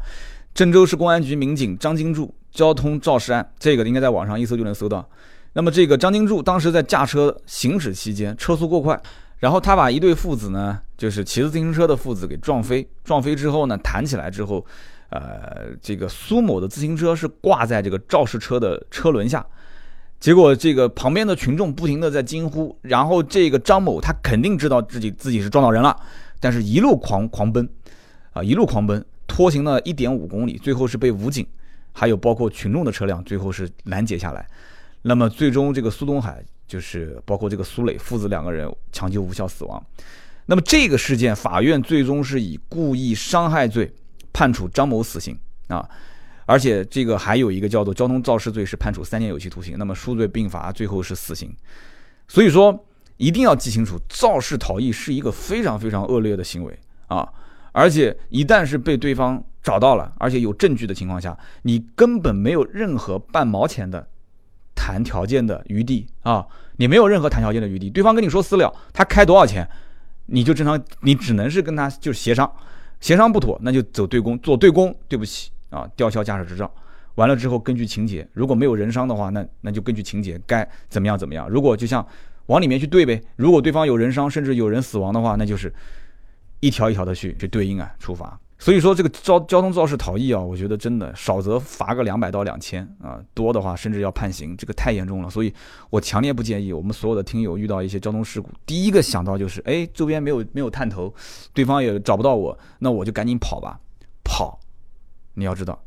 [0.52, 5.08] 郑州市公安局民警张金柱交通肇事案，这个应该在网上一搜就能搜到。
[5.54, 9.00] 那么这个张金柱当时在驾车行驶期间车速过快，
[9.38, 14.64] 然后他把一对父子呢，就是骑自行车的父子给撞飞，撞飞之后呢，弹起来之后，
[15.08, 19.42] 呃，这个苏某的自行车是挂在这个肇事车的车轮下。
[20.24, 25.94] 结果这个旁边的群众不停的在惊呼，然后这个张某他肯定知道自己自己是撞到人了，
[26.40, 27.68] 但是一路狂狂奔，
[28.32, 31.46] 啊一路狂奔，拖行了一点五公里，最后是被武警，
[31.92, 34.46] 还有包括群众的车辆最后是拦截下来，
[35.02, 39.86] 那么最终这个苏东海就是包括这个苏磊父子两个人抢救无效死亡，
[40.46, 43.92] 那么这个事件法院最终是以故意伤害罪
[44.32, 45.86] 判处张某死刑啊。
[46.46, 49.76] 而且这个还有一个叫做交通肇事罪，是判处三年有期徒刑。
[49.78, 51.54] 那么数罪并罚，最后是死刑。
[52.28, 52.86] 所以说
[53.16, 57.28] 一定要记清楚，肇事逃逸是一个非常非常恶劣的行为啊！
[57.72, 64.08] 而且一旦是被对方找到了，而且有证据的情况下，你根本没有任何半毛钱的
[64.74, 66.46] 谈条件的余地啊！
[66.76, 67.88] 你没有任何谈条件的余地。
[67.88, 69.68] 对方跟你说私了，他开多少钱，
[70.26, 72.52] 你就正常，你只能是跟他就是协商，
[73.00, 74.94] 协商不妥，那就走对公，做对公。
[75.08, 75.50] 对不起。
[75.74, 76.70] 啊，吊销驾驶执照，
[77.16, 81.48] 完了之后根据情节，如果没有人伤的话，那那就根据情节该怎么样怎么样。
[81.48, 82.06] 如果就像
[82.46, 85.72] 往里面去对呗，如果对方有人伤，甚至有人死亡的话，那就是
[86.60, 88.38] 一条一条的去去对应啊，处罚。
[88.56, 95.28] 所以说这个交交通肇事逃逸啊，我觉得真的少则罚个两百到两千啊，多的话甚至要判刑，这个太严重了。
[95.28, 95.52] 所以
[95.90, 101.12] 我强烈不建议我们所有的听友遇到一些交通事故，第一个想到就是哎，周边没有没有探头，
[101.52, 103.78] 对方也找不到我，那我就赶紧跑吧，
[104.22, 104.58] 跑。
[105.34, 105.78] 你要知道，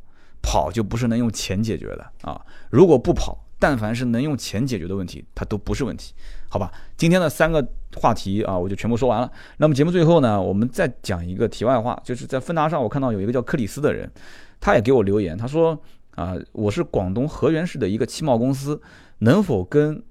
[0.41, 2.39] 跑就不是能用钱解决的啊！
[2.69, 6.13] 如果不跑，但凡是能用钱解决的问题，它都不是问题，
[6.49, 6.71] 好吧？
[6.95, 9.31] 今天的三个话题啊，我就全部说完了。
[9.57, 14.11] 那么节目最后呢，我们再讲一个题外话，就是在芬达上，我看到有一个叫克里斯的人，
[14.59, 15.81] 他也给我留言，他说
[16.15, 18.81] 啊，我是广东河源市的一个汽贸公司，
[19.19, 20.03] 能否跟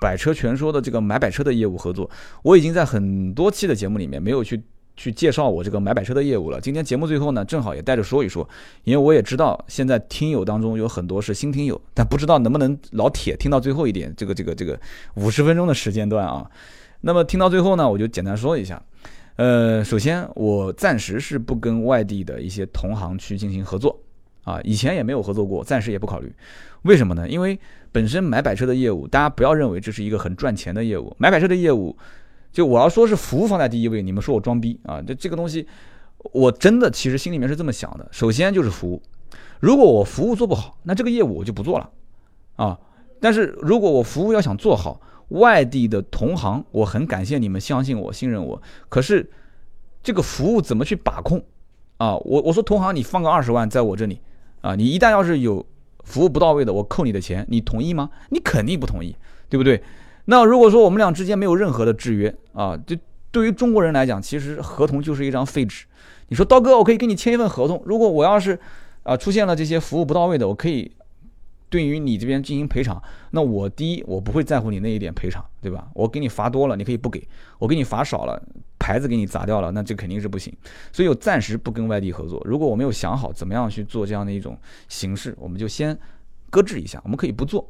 [0.00, 2.10] 百车全说的这个买百车的业务合作？
[2.42, 4.62] 我已经在很多期的节目里面没有去。
[5.02, 6.60] 去介绍我这个买百车的业务了。
[6.60, 8.48] 今天节目最后呢，正好也带着说一说，
[8.84, 14.78] 因为我也知道现在听友当中有很多是新听友，但不知道能不能老铁听到最后一点，这个这个这个
[15.14, 16.48] 五十分钟的时间段啊。
[17.00, 18.80] 那么听到最后呢，我就简单说一下。
[19.34, 23.98] 呃，首先我暂时是不跟外地的一些同行去进行合作
[24.44, 26.32] 啊，以前也没有合作过，暂时也不考虑。
[26.82, 27.28] 为什么呢？
[27.28, 27.58] 因为
[27.90, 31.96] 本身买百车的业务，大家不要认为这是一个很赚钱的业务，买百车的业务。
[32.52, 35.00] 就我要说是服务放在第一位，你们说我装逼啊？
[35.00, 35.66] 这这个东西，
[36.32, 38.06] 我真的其实心里面是这么想的。
[38.12, 39.02] 首先就是服务，
[39.58, 41.90] 如果我服务做不好，那这个业务我就不做了
[42.56, 42.78] 啊。
[43.20, 48.60] 但是如果我服务要想做好，外地的同行，我很感谢你们相信我、信任我。
[48.88, 49.30] 可是
[50.02, 51.42] 这个服务怎么去把控
[51.96, 52.16] 啊？
[52.16, 54.20] 我我说同行，你放个二十万在我这里
[54.60, 55.64] 啊，你一旦要是有
[56.04, 58.10] 服务不到位的，我扣你的钱，你同意吗？
[58.28, 59.16] 你肯定不同意，
[59.48, 59.82] 对不对？
[60.26, 62.96] 那如果说我们俩之间没有任何的制约啊，就
[63.30, 65.86] 对于中国人来讲，其实合同就是一张废纸。
[66.28, 68.58] 你说刀哥，我可以跟你签一份合同，如果我要是
[69.02, 70.90] 啊出现了这些服务不到位的，我可以
[71.68, 75.88] 对于你这边进行赔偿，那我第一我不会在乎你那一点赔偿，对吧？
[75.94, 77.20] 我给你罚多了，你可以不给；
[77.58, 78.40] 我给你罚少了，
[78.78, 80.54] 牌子给你砸掉了，那这肯定是不行。
[80.92, 82.40] 所以我暂时不跟外地合作。
[82.44, 84.56] 如果我没有想好怎么样去做这样的一种
[84.88, 85.98] 形式，我们就先
[86.50, 87.00] 搁置一下。
[87.04, 87.66] 我们可以不做，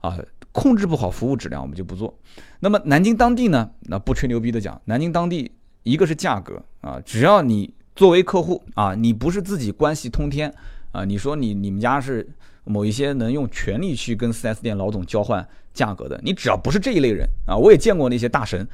[0.00, 0.18] 啊，
[0.52, 2.16] 控制不好服务质量，我们就不做。
[2.60, 3.70] 那么南京当地呢？
[3.82, 5.50] 那不吹牛逼的讲，南京当地
[5.82, 10.52] 一个是价格啊，只要你作为客户啊，你不是自己关系通天
[10.92, 12.26] 啊，你说你你们家是
[12.64, 18.66] 某一些能用权力去跟 4S 店老总交换价格的，你只要不是这一类人啊，我也见过那些大神，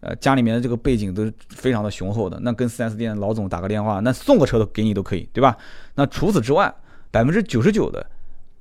[0.00, 5.56] 呃，家里面的这个背景都是非常的雄厚的，那跟 4S 店老总打个电话，那送个车都给你都可以，对吧？
[5.94, 6.72] 那除此之外，
[7.10, 8.06] 百分之九十九的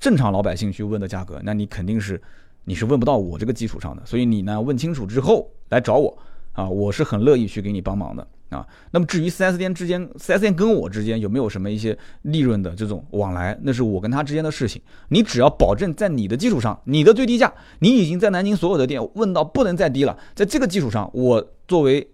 [0.03, 2.21] 正常老百姓去问的价格，那你肯定是。
[2.65, 6.17] 你是问不到我这个基础上的，所以你呢问清楚之后来找我
[6.53, 8.65] 啊，我是很乐意去给你帮忙的啊。
[8.91, 14.81] 那么至于 4S 店之间，4S 店跟我之间有没有什么一些利润的这种往来，那是我跟他之间的事情。
[15.09, 22.07] 你只要保证在你的基础上，你的最低价，你已经在南京所有的店问到不能再低了，在这个基础上，我作为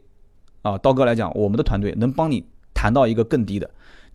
[0.63, 3.69] 啊刀哥来讲，我们的团队能帮你谈到一个更低的，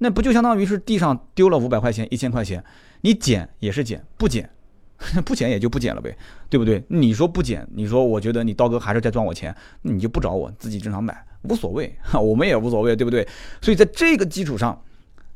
[0.04, 2.62] 那不就相当于是地上丢了五百块钱、一千块钱，
[3.00, 4.50] 你捡也是捡，不捡。
[5.24, 6.14] 不捡也就不捡了呗，
[6.50, 6.82] 对不对？
[6.88, 13.26] 你说不捡，你说我觉得你刀哥还是在赚我钱，那你就不找我，自己正常买，无所谓， 我们也无所谓，对不对？
[13.62, 14.78] 所以在这个基础上，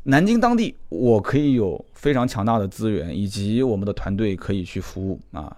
[0.04, 5.56] 南京当地我可以有非常强大的资源，以及我们的团队可以去服务啊。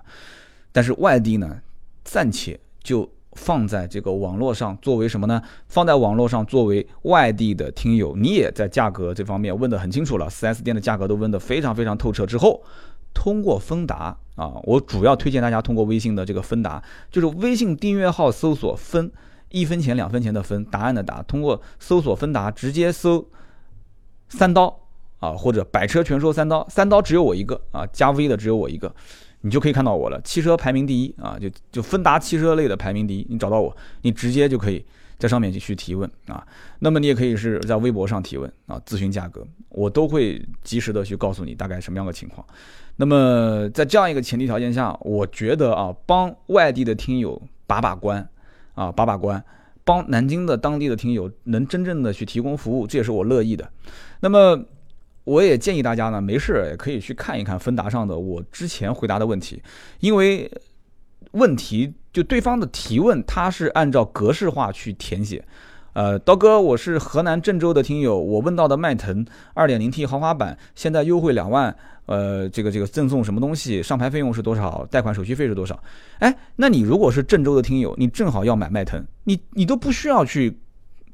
[0.73, 1.61] 但是外地呢，
[2.05, 5.41] 暂且就放在这个网络上，作为什么呢？
[5.69, 12.63] 放在网络上作为外地的听友，你也在价格这方面问得很清楚了，4S 店的价格都问得非常非常透彻之后。
[13.13, 19.11] 通过芬达啊，我主要推荐大家通过微信的这个芬达，就是微信订阅号搜索“分”，
[19.51, 23.27] 一分钱两分钱的分，答案的答，通过搜索芬达，直接搜
[24.29, 24.79] 三刀
[25.19, 28.95] 啊，或者百车全说三刀，三刀只有我一个啊，加 V 的只有我一个，
[29.43, 30.21] 你就可以看到我了。
[30.23, 34.85] 汽车排名第一啊，就就芬达汽车类的排名第一，你找到我，你直接就可以。
[35.19, 36.43] 在上面去提问啊，
[36.79, 42.43] 那么你也可以是在微博上提问啊，咨询价格，我都会及时的去告诉你大概什么样的情况。
[42.97, 48.27] 那么在这样一个前提条件下，我觉得啊，帮外地的听友把把关
[48.75, 49.45] 啊，把把关，
[49.85, 53.71] 帮南京的当地的听友能真正的去提供服务，这也是我乐意的。
[54.21, 54.59] 那么
[55.25, 59.63] 我也建议大家呢，没事也可以去看一看芬达上的我之前回答的问题，
[60.01, 60.51] 因为。
[61.33, 65.45] 问题就对方的提问，他是按照格式化去填写。
[65.93, 73.81] 呃，刀哥，我是河南郑州的听友，我问到的迈腾 2.0T 豪华版现在优惠两万，呃，这个这个赠送什么东西？
[73.81, 74.85] 上牌费用是多少？
[74.91, 75.81] 贷款手续费是多少？
[76.19, 80.59] 哎，那你如果是郑州的听友，你正好要买迈腾，你你都不需要去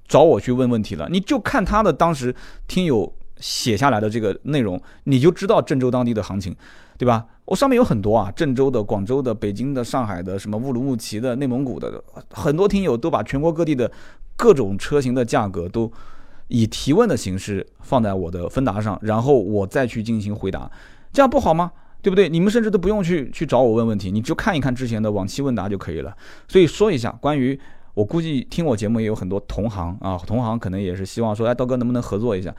[0.09, 2.35] 找我去问问题了，你就看他的当时
[2.67, 6.55] 听友写下来的这个内容，你就知道郑州当地的行情，
[6.97, 7.27] 对吧？
[7.45, 13.91] 我上面有很多啊，郑州的、广州的、北京的、上海的，什么乌鲁木齐的、内蒙古的，很多听友都把全国各地的
[14.37, 15.91] 各种车型的价格都
[16.49, 20.71] 以提问的形式放在我的分达上，然后我再去进行回答，
[21.13, 21.71] 这样不好吗？
[22.03, 22.29] 对不对？
[22.29, 26.17] 你们甚至都不用去去找我问问题，你就看一看之前的往期问答就可以了。
[26.47, 27.59] 所以说一下关于，
[27.95, 32.55] 我估计听我节目也有很多同行啊，同行可能也是希望说，哎，刀哥能不能合作一下？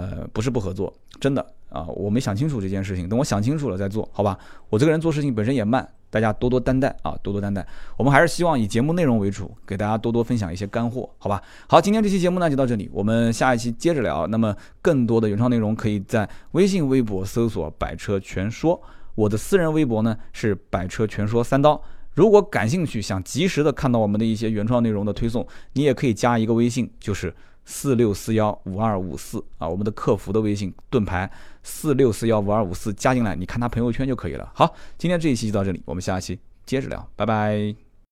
[0.00, 4.38] 呃，不是不合作，真的啊，我没想清楚这件事情，等我想清楚了再做，好吧？
[4.70, 7.66] 我这个人做事情本身也慢，大家多多担待啊，多多担待。
[7.96, 11.42] 我们还是希望以节目内容为主，给大家多多分享一些干货，好吧？
[11.68, 14.26] 好，今天这期节目呢就到这里，我们下一期接着聊。
[14.26, 18.80] 那么更多的原创内容可以在微信、微博搜索“百车全说”，
[19.14, 21.80] 我的私人微博呢是“百车全说三刀”。
[22.14, 27.34] 如果感兴趣，想及时的看到我们的一些原创内容的推送，你也可以加一个微信，就是。
[27.64, 31.30] 四六四幺五二五四啊，我们的客服的微信盾牌
[31.62, 34.50] 四六四幺五二五四加进来，你看他朋友圈就可以了。
[34.54, 37.91] 好，今天这一期就到这里，我们下期接着聊，拜拜。